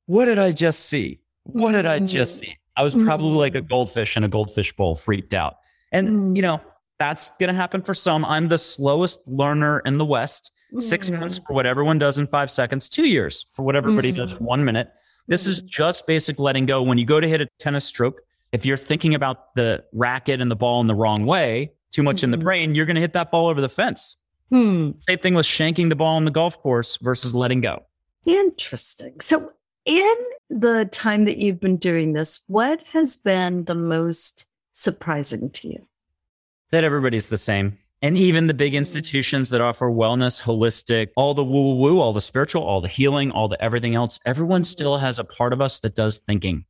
What 0.07 0.27
did 0.27 0.39
I 0.39 0.53
just 0.53 0.81
see? 0.87 1.21
What 1.45 1.73
did 1.73 1.87
I 1.87 1.99
just 1.99 2.43
mm-hmm. 2.43 2.51
see? 2.51 2.59
I 2.77 2.83
was 2.83 2.95
probably 2.95 3.39
like 3.39 3.55
a 3.55 3.59
mm-hmm. 3.59 3.69
goldfish 3.69 4.17
in 4.17 4.25
a 4.25 4.29
goldfish 4.29 4.73
bowl, 4.73 4.97
freaked 4.97 5.33
out. 5.33 5.57
And, 5.93 6.37
you 6.37 6.43
know, 6.43 6.61
that's 6.99 7.31
going 7.39 7.49
to 7.49 7.55
happen 7.55 7.83
for 7.83 7.95
some. 7.95 8.25
I'm 8.25 8.49
the 8.49 8.59
slowest 8.59 9.27
learner 9.29 9.81
in 9.81 9.99
the 9.99 10.05
West. 10.05 10.51
6 10.79 11.11
months 11.13 11.41
for 11.47 11.53
what 11.53 11.67
everyone 11.67 11.99
does 11.99 12.19
in 12.19 12.27
five 12.27 12.51
seconds, 12.51 12.89
two 12.89 13.09
years 13.09 13.47
for 13.53 13.63
what 13.63 13.77
everybody 13.77 14.13
does 14.13 14.33
in 14.33 14.39
one 14.39 14.65
minute. 14.65 14.91
This 15.27 15.47
is 15.47 15.61
just 15.61 16.07
basic 16.07 16.39
letting 16.39 16.67
go. 16.67 16.83
When 16.83 16.99
you 16.99 17.07
go 17.07 17.21
to 17.21 17.29
hit 17.29 17.41
a 17.41 17.49
tennis 17.59 17.85
stroke, 17.85 18.21
if 18.53 18.67
you're 18.67 18.77
thinking 18.77 19.15
about 19.15 19.55
the 19.55 19.85
racket 19.93 20.41
and 20.41 20.51
the 20.51 20.57
ball 20.57 20.81
in 20.81 20.87
the 20.87 20.95
wrong 20.95 21.27
way, 21.27 21.73
too 21.91 22.03
much 22.03 22.17
mm-hmm. 22.17 22.25
in 22.25 22.31
the 22.31 22.37
mm-hmm. 22.37 22.45
brain, 22.45 22.75
you're 22.75 22.87
going 22.87 22.97
to 22.97 23.01
hit 23.01 23.13
that 23.15 23.31
ball 23.31 23.47
over 23.47 23.61
the 23.61 23.69
fence. 23.69 24.17
Hmm. 24.51 24.91
Same 24.99 25.19
thing 25.19 25.35
with 25.35 25.47
shanking 25.47 25.89
the 25.89 25.97
ball 25.97 26.17
on 26.17 26.25
the 26.25 26.31
golf 26.31 26.61
course 26.61 26.99
versus 26.99 27.35
letting 27.35 27.61
go. 27.61 27.85
Interesting. 28.27 29.21
So, 29.21 29.51
in 29.85 30.15
the 30.51 30.89
time 30.91 31.25
that 31.25 31.39
you've 31.39 31.61
been 31.61 31.77
doing 31.77 32.13
this, 32.13 32.41
what 32.47 32.83
has 32.93 33.17
been 33.17 33.65
the 33.65 33.75
most 33.75 34.47
surprising 34.73 35.51
to 35.51 35.69
you? 35.69 35.87
That 36.71 36.85
everybody's 36.85 37.29
the 37.29 37.39
same. 37.39 37.79
And 38.05 38.19
even 38.19 38.47
the 38.47 38.55
big 38.55 38.75
mm. 38.75 38.77
institutions 38.77 39.49
that 39.49 39.61
offer 39.61 39.91
wellness, 39.91 40.43
holistic, 40.43 41.09
all 41.17 41.35
the 41.35 41.43
woo 41.43 41.75
woo 41.75 41.77
woo, 41.77 42.01
all 42.01 42.13
the 42.13 42.21
spiritual, 42.21 42.63
all 42.63 42.81
the 42.81 42.89
healing, 42.89 43.31
all 43.33 43.49
the 43.49 43.61
everything 43.65 43.95
else, 43.95 44.19
everyone 44.27 44.63
mm. 44.63 44.67
still 44.67 44.99
has 44.99 45.19
a 45.19 45.25
part 45.25 45.53
of 45.53 45.61
us 45.61 45.81
that 45.81 45.95
does 45.95 46.19
thinking 46.27 46.67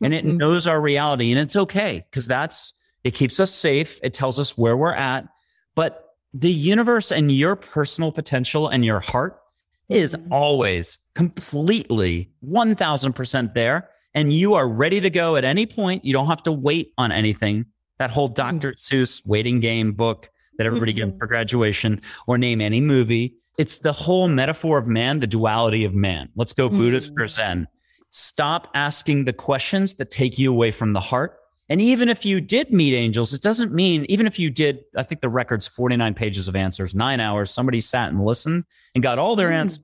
and 0.00 0.14
it 0.14 0.24
mm-hmm. 0.24 0.36
knows 0.36 0.66
our 0.66 0.80
reality. 0.80 1.30
And 1.30 1.40
it's 1.40 1.56
okay 1.56 2.04
because 2.10 2.26
that's, 2.26 2.72
it 3.04 3.12
keeps 3.12 3.40
us 3.40 3.52
safe. 3.52 3.98
It 4.02 4.14
tells 4.14 4.38
us 4.38 4.56
where 4.56 4.76
we're 4.76 4.94
at. 4.94 5.26
But 5.74 6.14
the 6.34 6.50
universe 6.50 7.10
and 7.10 7.32
your 7.32 7.56
personal 7.56 8.12
potential 8.12 8.68
and 8.68 8.84
your 8.84 9.00
heart 9.00 9.40
is 9.88 10.14
mm-hmm. 10.14 10.32
always 10.32 10.98
completely 11.14 12.30
1000% 12.44 13.54
there. 13.54 13.88
And 14.14 14.32
you 14.32 14.54
are 14.54 14.68
ready 14.68 15.00
to 15.00 15.10
go 15.10 15.36
at 15.36 15.44
any 15.44 15.66
point. 15.66 16.04
You 16.04 16.12
don't 16.12 16.26
have 16.26 16.42
to 16.44 16.52
wait 16.52 16.92
on 16.98 17.12
anything. 17.12 17.66
That 17.98 18.10
whole 18.10 18.28
Dr. 18.28 18.72
Seuss 18.72 19.22
waiting 19.26 19.60
game 19.60 19.92
book 19.92 20.30
that 20.58 20.66
everybody 20.66 20.92
mm-hmm. 20.92 21.10
gets 21.10 21.18
for 21.18 21.26
graduation 21.26 22.00
or 22.26 22.36
name 22.36 22.60
any 22.60 22.80
movie. 22.80 23.34
It's 23.56 23.78
the 23.78 23.92
whole 23.92 24.28
metaphor 24.28 24.78
of 24.78 24.86
man, 24.86 25.20
the 25.20 25.26
duality 25.26 25.84
of 25.84 25.94
man. 25.94 26.28
Let's 26.36 26.52
go 26.52 26.68
mm-hmm. 26.68 26.78
Buddhist 26.78 27.12
or 27.18 27.26
Zen. 27.26 27.66
Stop 28.10 28.68
asking 28.74 29.24
the 29.24 29.32
questions 29.32 29.94
that 29.94 30.10
take 30.10 30.38
you 30.38 30.50
away 30.50 30.70
from 30.70 30.92
the 30.92 31.00
heart. 31.00 31.38
And 31.68 31.82
even 31.82 32.08
if 32.08 32.24
you 32.24 32.40
did 32.40 32.72
meet 32.72 32.94
angels, 32.94 33.34
it 33.34 33.42
doesn't 33.42 33.72
mean, 33.74 34.06
even 34.08 34.26
if 34.26 34.38
you 34.38 34.50
did, 34.50 34.80
I 34.96 35.02
think 35.02 35.20
the 35.20 35.28
record's 35.28 35.68
49 35.68 36.14
pages 36.14 36.48
of 36.48 36.56
answers, 36.56 36.94
nine 36.94 37.20
hours, 37.20 37.50
somebody 37.50 37.80
sat 37.80 38.08
and 38.08 38.24
listened 38.24 38.64
and 38.94 39.02
got 39.02 39.18
all 39.18 39.36
their 39.36 39.50
mm. 39.50 39.54
answers 39.54 39.80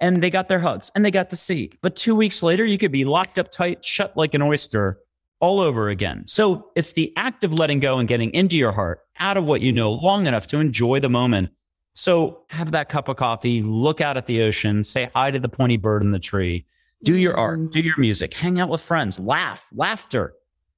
and 0.00 0.22
they 0.22 0.30
got 0.30 0.48
their 0.48 0.60
hugs 0.60 0.90
and 0.94 1.04
they 1.04 1.10
got 1.10 1.30
to 1.30 1.36
see. 1.36 1.72
But 1.82 1.96
two 1.96 2.14
weeks 2.14 2.42
later, 2.42 2.64
you 2.64 2.78
could 2.78 2.92
be 2.92 3.04
locked 3.04 3.38
up 3.38 3.50
tight, 3.50 3.84
shut 3.84 4.16
like 4.16 4.34
an 4.34 4.42
oyster 4.42 5.00
all 5.40 5.60
over 5.60 5.88
again. 5.88 6.24
So 6.26 6.70
it's 6.74 6.92
the 6.92 7.12
act 7.16 7.44
of 7.44 7.52
letting 7.52 7.80
go 7.80 7.98
and 7.98 8.08
getting 8.08 8.30
into 8.32 8.56
your 8.56 8.72
heart 8.72 9.00
out 9.18 9.36
of 9.36 9.44
what 9.44 9.60
you 9.60 9.72
know 9.72 9.92
long 9.92 10.26
enough 10.26 10.46
to 10.48 10.58
enjoy 10.58 11.00
the 11.00 11.10
moment. 11.10 11.50
So 11.94 12.42
have 12.50 12.72
that 12.72 12.88
cup 12.88 13.08
of 13.08 13.16
coffee, 13.16 13.62
look 13.62 14.00
out 14.00 14.16
at 14.16 14.26
the 14.26 14.42
ocean, 14.42 14.84
say 14.84 15.10
hi 15.14 15.30
to 15.30 15.38
the 15.38 15.48
pointy 15.48 15.76
bird 15.76 16.02
in 16.02 16.10
the 16.10 16.18
tree, 16.18 16.66
do 17.02 17.16
your 17.16 17.36
art, 17.36 17.70
do 17.70 17.80
your 17.80 17.96
music, 17.98 18.34
hang 18.34 18.60
out 18.60 18.68
with 18.68 18.80
friends, 18.80 19.18
laugh, 19.18 19.66
laughter. 19.72 20.34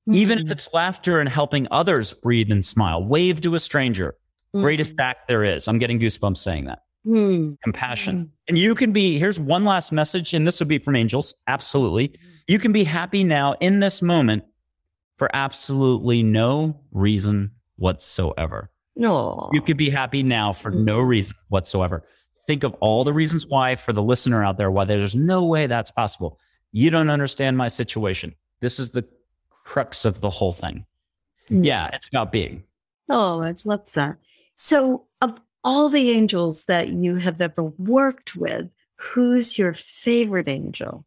Mm-hmm. 0.09 0.15
Even 0.15 0.39
if 0.39 0.45
mm-hmm. 0.45 0.53
it's 0.53 0.73
laughter 0.73 1.21
and 1.21 1.29
helping 1.29 1.67
others 1.71 2.15
breathe 2.15 2.51
and 2.51 2.65
smile, 2.65 3.03
wave 3.05 3.41
to 3.43 3.55
a 3.55 3.59
stranger. 3.59 4.17
Mm-hmm. 4.55 4.63
Greatest 4.63 4.99
act 5.01 5.29
there 5.29 5.45
is. 5.45 5.69
I'm 5.69 5.79
getting 5.79 5.99
goosebumps 5.99 6.39
saying 6.39 6.67
that. 6.67 6.81
Mm-hmm. 7.07 7.55
Compassion. 7.63 8.31
And 8.49 8.59
you 8.59 8.75
can 8.75 8.93
be, 8.93 9.19
here's 9.19 9.41
one 9.41 9.65
last 9.65 9.93
message, 9.93 10.35
and 10.35 10.47
this 10.47 10.61
would 10.61 10.69
be 10.69 10.79
from 10.79 10.97
angels. 10.97 11.35
Absolutely. 11.47 12.15
You 12.47 12.59
can 12.59 12.73
be 12.73 12.85
happy 12.85 13.25
now 13.25 13.55
in 13.61 13.81
this 13.81 14.03
moment 14.03 14.45
for 15.19 15.29
absolutely 15.35 16.23
no 16.23 16.81
reason 16.93 17.51
whatsoever. 17.77 18.71
No. 18.97 19.51
You 19.53 19.61
could 19.61 19.77
be 19.77 19.91
happy 19.91 20.23
now 20.23 20.53
for 20.53 20.71
no 20.71 21.01
reason 21.01 21.37
whatsoever. 21.49 22.05
Think 22.47 22.65
of 22.65 22.75
all 22.81 23.05
the 23.05 23.13
reasons 23.13 23.47
why 23.47 23.77
for 23.77 23.93
the 23.93 24.03
listener 24.03 24.43
out 24.43 24.57
there, 24.57 24.71
why 24.71 24.85
there's 24.85 25.15
no 25.15 25.45
way 25.45 25.67
that's 25.67 25.91
possible. 25.91 26.39
You 26.73 26.91
don't 26.91 27.11
understand 27.11 27.57
my 27.57 27.69
situation. 27.69 28.35
This 28.61 28.79
is 28.79 28.91
the 28.91 29.05
crux 29.51 30.05
of 30.05 30.21
the 30.21 30.31
whole 30.31 30.53
thing. 30.53 30.87
Mm. 31.51 31.65
Yeah, 31.65 31.91
it's 31.93 32.09
about 32.09 32.33
being. 32.33 32.65
Oh, 33.11 33.43
I 33.43 33.55
love 33.65 33.93
that. 33.93 34.17
So, 34.55 35.07
of 35.21 35.41
all 35.65 35.89
the 35.89 36.11
angels 36.11 36.65
that 36.67 36.89
you 36.89 37.17
have 37.17 37.41
ever 37.41 37.65
worked 37.65 38.37
with, 38.37 38.69
who's 38.97 39.59
your 39.59 39.75
favorite 39.75 40.49
angel? 40.49 41.05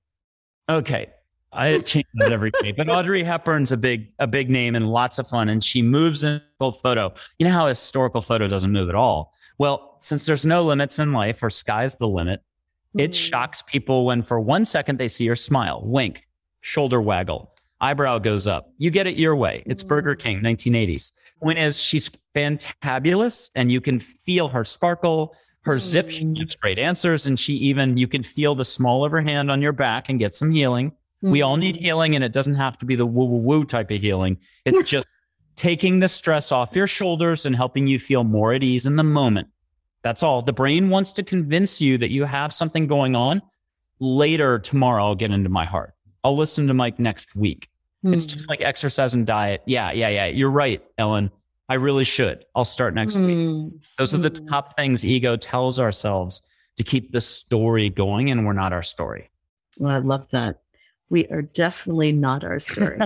Okay. 0.69 1.10
I 1.54 1.80
change 1.80 2.06
it 2.14 2.32
every 2.32 2.52
day, 2.62 2.72
but 2.72 2.90
Audrey 2.90 3.24
Hepburn's 3.24 3.72
a 3.72 3.78
big, 3.78 4.08
a 4.20 4.28
big 4.28 4.50
name 4.50 4.76
and 4.76 4.90
lots 4.90 5.20
of 5.20 5.28
fun. 5.28 5.50
And 5.50 5.64
she 5.64 5.82
moves 5.82 6.24
in 6.24 6.42
a 6.60 6.72
photo. 6.72 7.14
You 7.40 7.48
know 7.48 7.54
how 7.54 7.66
a 7.66 7.70
historical 7.70 8.22
photo 8.22 8.48
doesn't 8.48 8.72
move 8.72 8.90
at 8.90 8.96
all. 8.96 9.34
Well, 9.58 9.98
since 10.00 10.26
there's 10.26 10.46
no 10.46 10.62
limits 10.62 10.98
in 10.98 11.14
life 11.14 11.44
or 11.44 11.50
sky's 11.50 11.96
the 11.96 12.08
limit, 12.08 12.40
mm-hmm. 12.40 13.02
it 13.02 13.14
shocks 13.14 13.62
people 13.62 14.06
when 14.06 14.24
for 14.24 14.40
one 14.40 14.66
second 14.66 14.98
they 14.98 15.08
see 15.08 15.28
her 15.28 15.36
smile, 15.36 15.82
wink, 15.84 16.26
shoulder 16.62 17.02
waggle, 17.02 17.54
eyebrow 17.82 18.20
goes 18.20 18.48
up. 18.48 18.72
You 18.78 18.90
get 18.90 19.08
it 19.08 19.18
your 19.18 19.36
way. 19.36 19.64
It's 19.66 19.84
Burger 19.84 20.16
King, 20.16 20.42
1980s. 20.42 21.12
Point 21.42 21.60
is, 21.60 21.82
she's 21.82 22.10
fantabulous 22.36 23.50
and 23.56 23.72
you 23.72 23.82
can 23.82 24.00
feel 24.00 24.48
her 24.48 24.64
sparkle, 24.64 25.36
her 25.64 25.78
zip. 25.80 26.10
She 26.10 26.24
gives 26.24 26.56
great 26.56 26.80
answers. 26.80 27.28
And 27.28 27.40
she 27.40 27.54
even, 27.54 27.98
you 27.98 28.08
can 28.08 28.24
feel 28.24 28.56
the 28.56 28.66
small 28.66 29.04
of 29.04 29.12
her 29.12 29.22
hand 29.22 29.52
on 29.52 29.62
your 29.62 29.74
back 29.74 30.08
and 30.08 30.18
get 30.18 30.34
some 30.34 30.52
healing. 30.52 30.94
Mm-hmm. 31.23 31.31
We 31.31 31.41
all 31.41 31.57
need 31.57 31.75
mm-hmm. 31.75 31.84
healing, 31.84 32.15
and 32.15 32.23
it 32.23 32.34
doesn't 32.34 32.55
have 32.55 32.77
to 32.79 32.86
be 32.86 32.95
the 32.95 33.05
woo 33.05 33.25
woo 33.25 33.38
woo 33.38 33.65
type 33.65 33.91
of 33.91 34.01
healing. 34.01 34.38
It's 34.65 34.89
just 34.89 35.05
taking 35.55 35.99
the 35.99 36.07
stress 36.07 36.51
off 36.51 36.75
your 36.75 36.88
shoulders 36.88 37.45
and 37.45 37.55
helping 37.55 37.88
you 37.88 37.99
feel 37.99 38.23
more 38.23 38.53
at 38.53 38.63
ease 38.63 38.86
in 38.86 38.95
the 38.95 39.03
moment. 39.03 39.47
That's 40.01 40.23
all. 40.23 40.41
The 40.41 40.53
brain 40.53 40.89
wants 40.89 41.13
to 41.13 41.23
convince 41.23 41.79
you 41.79 41.97
that 41.99 42.10
you 42.10 42.23
have 42.25 42.53
something 42.53 42.88
going 42.88 43.15
on. 43.15 43.41
Later 43.99 44.57
tomorrow, 44.57 45.05
I'll 45.05 45.15
get 45.15 45.29
into 45.29 45.49
my 45.49 45.65
heart. 45.65 45.93
I'll 46.23 46.36
listen 46.36 46.67
to 46.67 46.73
Mike 46.73 46.99
next 46.99 47.36
week. 47.36 47.69
Mm-hmm. 48.03 48.15
It's 48.15 48.25
just 48.25 48.49
like 48.49 48.62
exercise 48.62 49.13
and 49.13 49.27
diet. 49.27 49.62
Yeah, 49.67 49.91
yeah, 49.91 50.10
yeah. 50.10 50.25
You're 50.25 50.49
right, 50.49 50.84
Ellen. 50.97 51.29
I 51.69 51.75
really 51.75 52.03
should. 52.03 52.43
I'll 52.55 52.65
start 52.65 52.95
next 52.95 53.15
mm-hmm. 53.15 53.69
week. 53.69 53.84
Those 53.97 54.15
are 54.15 54.17
the 54.17 54.29
hmm. 54.29 54.45
top 54.47 54.75
things 54.75 55.05
ego 55.05 55.38
tells 55.38 55.79
ourselves 55.79 56.41
to 56.77 56.84
keep 56.84 57.12
the 57.12 57.21
story 57.21 57.89
going, 57.89 58.31
and 58.31 58.45
we're 58.45 58.53
not 58.53 58.73
our 58.73 58.81
story. 58.81 59.29
Well, 59.77 59.91
I 59.91 59.99
love 59.99 60.27
that. 60.31 60.61
We 61.12 61.28
are 61.28 61.41
definitely 61.41 62.13
not 62.13 62.43
our 62.43 62.58
story. 62.58 63.00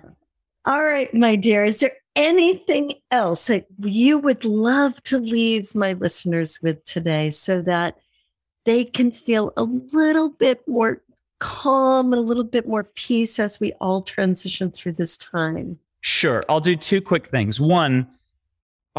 All 0.66 0.84
right, 0.84 1.12
my 1.14 1.34
dear. 1.34 1.64
Is 1.64 1.80
there 1.80 1.96
anything 2.14 2.92
else 3.10 3.46
that 3.46 3.66
you 3.78 4.18
would 4.18 4.44
love 4.44 5.02
to 5.04 5.18
leave 5.18 5.74
my 5.74 5.94
listeners 5.94 6.60
with 6.62 6.84
today 6.84 7.30
so 7.30 7.62
that 7.62 7.96
they 8.66 8.84
can 8.84 9.10
feel 9.10 9.54
a 9.56 9.62
little 9.62 10.28
bit 10.28 10.68
more 10.68 11.02
calm 11.38 12.12
and 12.12 12.20
a 12.20 12.24
little 12.24 12.44
bit 12.44 12.68
more 12.68 12.84
peace 12.84 13.38
as 13.38 13.58
we 13.58 13.72
all 13.80 14.02
transition 14.02 14.70
through 14.70 14.92
this 14.92 15.16
time? 15.16 15.78
Sure. 16.02 16.42
I'll 16.50 16.60
do 16.60 16.76
two 16.76 17.00
quick 17.00 17.26
things. 17.26 17.58
One, 17.58 18.08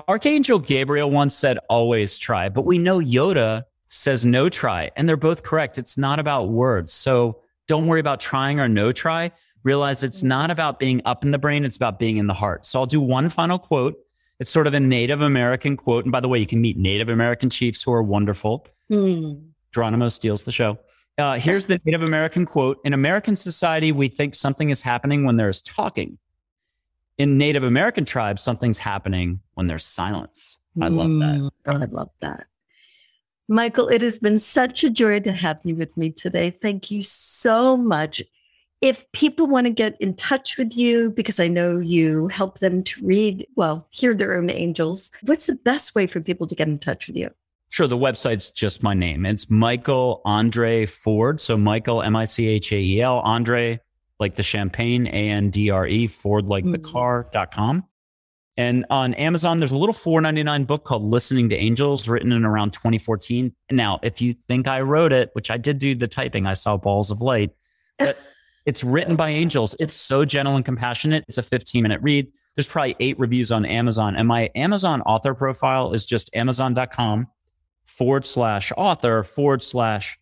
Archangel 0.07 0.57
Gabriel 0.57 1.11
once 1.11 1.35
said, 1.35 1.59
always 1.69 2.17
try, 2.17 2.49
but 2.49 2.65
we 2.65 2.79
know 2.79 2.99
Yoda 2.99 3.65
says 3.89 4.25
no 4.25 4.49
try, 4.49 4.89
and 4.95 5.07
they're 5.07 5.17
both 5.17 5.43
correct. 5.43 5.77
It's 5.77 5.99
not 5.99 6.17
about 6.17 6.49
words. 6.49 6.93
So 6.93 7.41
don't 7.69 7.85
worry 7.85 7.99
about 7.99 8.19
trying 8.19 8.59
or 8.59 8.67
no 8.67 8.91
try. 8.91 9.31
Realize 9.63 10.03
it's 10.03 10.23
not 10.23 10.49
about 10.49 10.79
being 10.79 11.01
up 11.05 11.23
in 11.23 11.29
the 11.29 11.37
brain, 11.37 11.63
it's 11.63 11.77
about 11.77 11.99
being 11.99 12.17
in 12.17 12.25
the 12.25 12.33
heart. 12.33 12.65
So 12.65 12.79
I'll 12.79 12.87
do 12.87 12.99
one 12.99 13.29
final 13.29 13.59
quote 13.59 13.95
It's 14.39 14.49
sort 14.49 14.65
of 14.65 14.73
a 14.73 14.79
Native 14.79 15.21
American 15.21 15.77
quote. 15.77 16.03
And 16.03 16.11
by 16.11 16.19
the 16.19 16.27
way, 16.27 16.39
you 16.39 16.47
can 16.47 16.61
meet 16.61 16.77
Native 16.77 17.09
American 17.09 17.49
chiefs 17.49 17.83
who 17.83 17.93
are 17.93 18.01
wonderful. 18.01 18.67
Mm. 18.91 19.49
Geronimo 19.71 20.09
steals 20.09 20.43
the 20.43 20.51
show. 20.51 20.79
Uh, 21.19 21.37
here's 21.37 21.67
the 21.67 21.79
Native 21.85 22.01
American 22.01 22.45
quote 22.45 22.79
In 22.83 22.93
American 22.93 23.35
society, 23.35 23.91
we 23.91 24.07
think 24.07 24.33
something 24.33 24.71
is 24.71 24.81
happening 24.81 25.23
when 25.23 25.35
there's 25.35 25.61
talking. 25.61 26.17
In 27.19 27.37
Native 27.37 27.63
American 27.63 28.03
tribes, 28.03 28.41
something's 28.41 28.79
happening 28.79 29.41
when 29.53 29.67
there's 29.67 29.85
silence. 29.85 30.57
I 30.81 30.87
love 30.87 31.09
that. 31.19 31.39
Mm, 31.39 31.51
I 31.67 31.85
love 31.85 32.09
that. 32.21 32.47
Michael, 33.51 33.87
it 33.87 34.03
has 34.03 34.19
been 34.19 34.37
such 34.37 34.83
a 34.83 34.91
joy 34.91 35.19
to 35.21 35.31
have 35.31 35.59
you 35.63 35.75
with 35.75 35.97
me 35.97 36.11
today. 36.11 36.51
Thank 36.51 36.91
you 36.91 37.01
so 37.01 37.75
much. 37.75 38.21
If 38.79 39.11
people 39.11 39.47
want 39.47 39.65
to 39.65 39.71
get 39.73 39.99
in 39.99 40.13
touch 40.13 40.55
with 40.57 40.77
you, 40.77 41.09
because 41.11 41.39
I 41.39 41.47
know 41.47 41.79
you 41.79 42.27
help 42.27 42.59
them 42.59 42.83
to 42.83 43.05
read, 43.05 43.47
well, 43.55 43.87
hear 43.89 44.13
their 44.13 44.37
own 44.37 44.49
angels, 44.51 45.11
what's 45.23 45.47
the 45.47 45.55
best 45.55 45.95
way 45.95 46.05
for 46.05 46.21
people 46.21 46.45
to 46.47 46.55
get 46.55 46.67
in 46.67 46.77
touch 46.77 47.07
with 47.07 47.17
you? 47.17 47.31
Sure. 47.69 47.87
The 47.87 47.97
website's 47.97 48.51
just 48.51 48.83
my 48.83 48.93
name. 48.93 49.25
It's 49.25 49.49
Michael 49.49 50.21
Andre 50.25 50.85
Ford. 50.85 51.41
So 51.41 51.57
Michael, 51.57 52.01
M 52.03 52.15
I 52.15 52.25
C 52.25 52.47
H 52.47 52.71
A 52.71 52.77
E 52.77 53.01
L, 53.01 53.19
Andre, 53.19 53.79
like 54.19 54.35
the 54.35 54.43
champagne, 54.43 55.07
A 55.07 55.29
N 55.29 55.49
D 55.49 55.71
R 55.71 55.87
E, 55.87 56.07
Ford, 56.07 56.45
like 56.47 56.65
the 56.69 56.77
Mhm. 56.79 56.91
car.com. 56.91 57.83
And 58.59 58.85
on 58.89 59.13
Amazon, 59.13 59.61
there's 59.61 59.71
a 59.71 59.77
little 59.77 59.95
$4.99 59.95 60.67
book 60.67 60.83
called 60.83 61.01
Listening 61.01 61.47
to 61.47 61.55
Angels, 61.55 62.09
written 62.09 62.33
in 62.33 62.43
around 62.43 62.73
2014. 62.73 63.55
Now, 63.71 64.01
if 64.03 64.19
you 64.19 64.33
think 64.33 64.67
I 64.67 64.81
wrote 64.81 65.13
it, 65.13 65.29
which 65.31 65.49
I 65.49 65.55
did 65.55 65.77
do 65.77 65.95
the 65.95 66.09
typing, 66.09 66.45
I 66.45 66.55
saw 66.55 66.75
balls 66.75 67.09
of 67.09 67.21
light, 67.21 67.51
but 67.97 68.19
it's 68.65 68.83
written 68.83 69.15
by 69.15 69.29
angels. 69.29 69.77
It's 69.79 69.95
so 69.95 70.25
gentle 70.25 70.57
and 70.57 70.65
compassionate. 70.65 71.23
It's 71.29 71.37
a 71.37 71.43
15 71.43 71.81
minute 71.81 72.01
read. 72.03 72.27
There's 72.55 72.67
probably 72.67 72.97
eight 72.99 73.17
reviews 73.17 73.49
on 73.49 73.63
Amazon. 73.65 74.17
And 74.17 74.27
my 74.27 74.49
Amazon 74.55 75.03
author 75.03 75.33
profile 75.33 75.93
is 75.93 76.05
just 76.05 76.29
amazon.com 76.35 77.27
forward 77.85 78.25
slash 78.25 78.73
author 78.75 79.23
forward 79.23 79.63
slash 79.63 80.19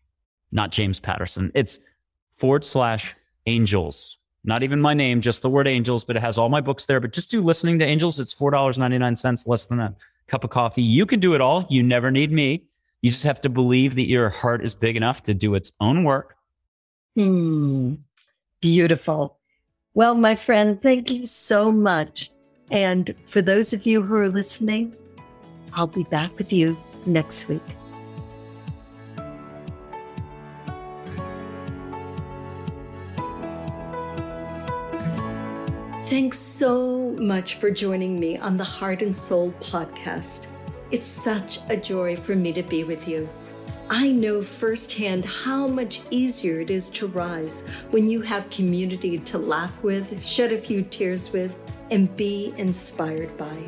not 0.51 0.71
James 0.71 0.99
Patterson. 0.99 1.51
It's 1.55 1.79
forward 2.35 2.63
slash 2.63 3.15
angels. 3.47 4.16
Not 4.47 4.63
even 4.63 4.79
my 4.79 4.93
name, 4.93 5.19
just 5.19 5.41
the 5.41 5.49
word 5.49 5.67
angels, 5.67 6.05
but 6.05 6.15
it 6.15 6.21
has 6.21 6.37
all 6.37 6.47
my 6.47 6.61
books 6.61 6.85
there. 6.85 7.01
But 7.01 7.11
just 7.11 7.29
do 7.29 7.43
listening 7.43 7.79
to 7.79 7.85
angels. 7.85 8.17
It's 8.17 8.33
$4.99, 8.33 9.45
less 9.45 9.65
than 9.65 9.81
a 9.81 9.93
cup 10.27 10.45
of 10.45 10.49
coffee. 10.49 10.81
You 10.81 11.05
can 11.05 11.19
do 11.19 11.35
it 11.35 11.41
all. 11.41 11.67
You 11.69 11.83
never 11.83 12.11
need 12.11 12.31
me. 12.31 12.63
You 13.01 13.11
just 13.11 13.25
have 13.25 13.41
to 13.41 13.49
believe 13.49 13.95
that 13.95 14.07
your 14.07 14.29
heart 14.29 14.63
is 14.63 14.73
big 14.73 14.95
enough 14.95 15.21
to 15.23 15.33
do 15.33 15.53
its 15.53 15.73
own 15.81 16.05
work. 16.05 16.35
Hmm. 17.15 17.95
Beautiful. 18.61 19.37
Well, 19.93 20.15
my 20.15 20.35
friend, 20.35 20.81
thank 20.81 21.11
you 21.11 21.25
so 21.25 21.69
much. 21.69 22.31
And 22.71 23.13
for 23.25 23.41
those 23.41 23.73
of 23.73 23.85
you 23.85 24.01
who 24.01 24.15
are 24.15 24.29
listening, 24.29 24.95
I'll 25.73 25.87
be 25.87 26.03
back 26.05 26.37
with 26.37 26.53
you 26.53 26.77
next 27.05 27.49
week. 27.49 27.61
Thanks 36.09 36.39
so 36.39 37.11
much 37.19 37.55
for 37.55 37.69
joining 37.69 38.17
me 38.17 38.37
on 38.37 38.55
the 38.55 38.63
Heart 38.63 39.01
and 39.01 39.13
Soul 39.13 39.51
podcast. 39.59 40.47
It's 40.89 41.05
such 41.05 41.59
a 41.67 41.75
joy 41.75 42.15
for 42.15 42.33
me 42.33 42.53
to 42.53 42.63
be 42.63 42.85
with 42.85 43.09
you. 43.09 43.27
I 43.89 44.11
know 44.11 44.41
firsthand 44.41 45.25
how 45.25 45.67
much 45.67 46.01
easier 46.09 46.61
it 46.61 46.69
is 46.69 46.89
to 46.91 47.07
rise 47.07 47.67
when 47.91 48.07
you 48.07 48.21
have 48.21 48.49
community 48.49 49.19
to 49.19 49.37
laugh 49.37 49.83
with, 49.83 50.23
shed 50.25 50.53
a 50.53 50.57
few 50.57 50.81
tears 50.81 51.33
with, 51.33 51.57
and 51.91 52.15
be 52.15 52.53
inspired 52.55 53.35
by. 53.35 53.65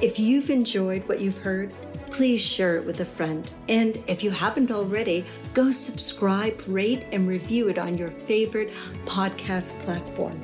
If 0.00 0.18
you've 0.18 0.48
enjoyed 0.48 1.06
what 1.06 1.20
you've 1.20 1.36
heard, 1.36 1.70
please 2.10 2.40
share 2.40 2.76
it 2.76 2.86
with 2.86 3.00
a 3.00 3.04
friend. 3.04 3.52
And 3.68 4.02
if 4.06 4.24
you 4.24 4.30
haven't 4.30 4.70
already, 4.70 5.26
go 5.52 5.70
subscribe, 5.70 6.62
rate, 6.66 7.04
and 7.12 7.28
review 7.28 7.68
it 7.68 7.76
on 7.76 7.98
your 7.98 8.10
favorite 8.10 8.72
podcast 9.04 9.78
platform. 9.80 10.40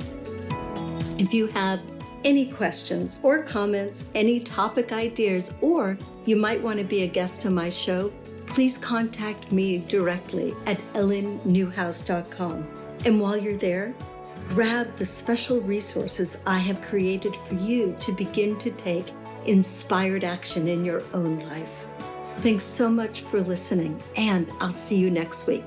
If 1.20 1.35
you 1.35 1.48
have 1.48 1.85
any 2.24 2.46
questions 2.46 3.20
or 3.22 3.42
comments, 3.42 4.09
any 4.14 4.40
topic 4.40 4.90
ideas, 4.90 5.54
or 5.61 5.98
you 6.24 6.35
might 6.35 6.62
want 6.62 6.78
to 6.78 6.85
be 6.85 7.02
a 7.02 7.06
guest 7.06 7.44
on 7.44 7.54
my 7.54 7.68
show, 7.68 8.11
please 8.46 8.78
contact 8.78 9.52
me 9.52 9.85
directly 9.87 10.54
at 10.66 10.78
ellennewhouse.com. 10.94 12.66
And 13.04 13.20
while 13.20 13.37
you're 13.37 13.54
there, 13.54 13.94
grab 14.48 14.96
the 14.96 15.04
special 15.04 15.61
resources 15.61 16.38
I 16.46 16.56
have 16.59 16.80
created 16.80 17.37
for 17.37 17.54
you 17.56 17.94
to 18.00 18.12
begin 18.12 18.56
to 18.56 18.70
take 18.70 19.12
inspired 19.44 20.24
action 20.24 20.68
in 20.68 20.87
your 20.87 21.02
own 21.12 21.40
life. 21.40 21.85
Thanks 22.38 22.64
so 22.64 22.88
much 22.88 23.20
for 23.20 23.42
listening, 23.42 24.02
and 24.16 24.50
I'll 24.61 24.70
see 24.70 24.96
you 24.96 25.11
next 25.11 25.46
week. 25.46 25.66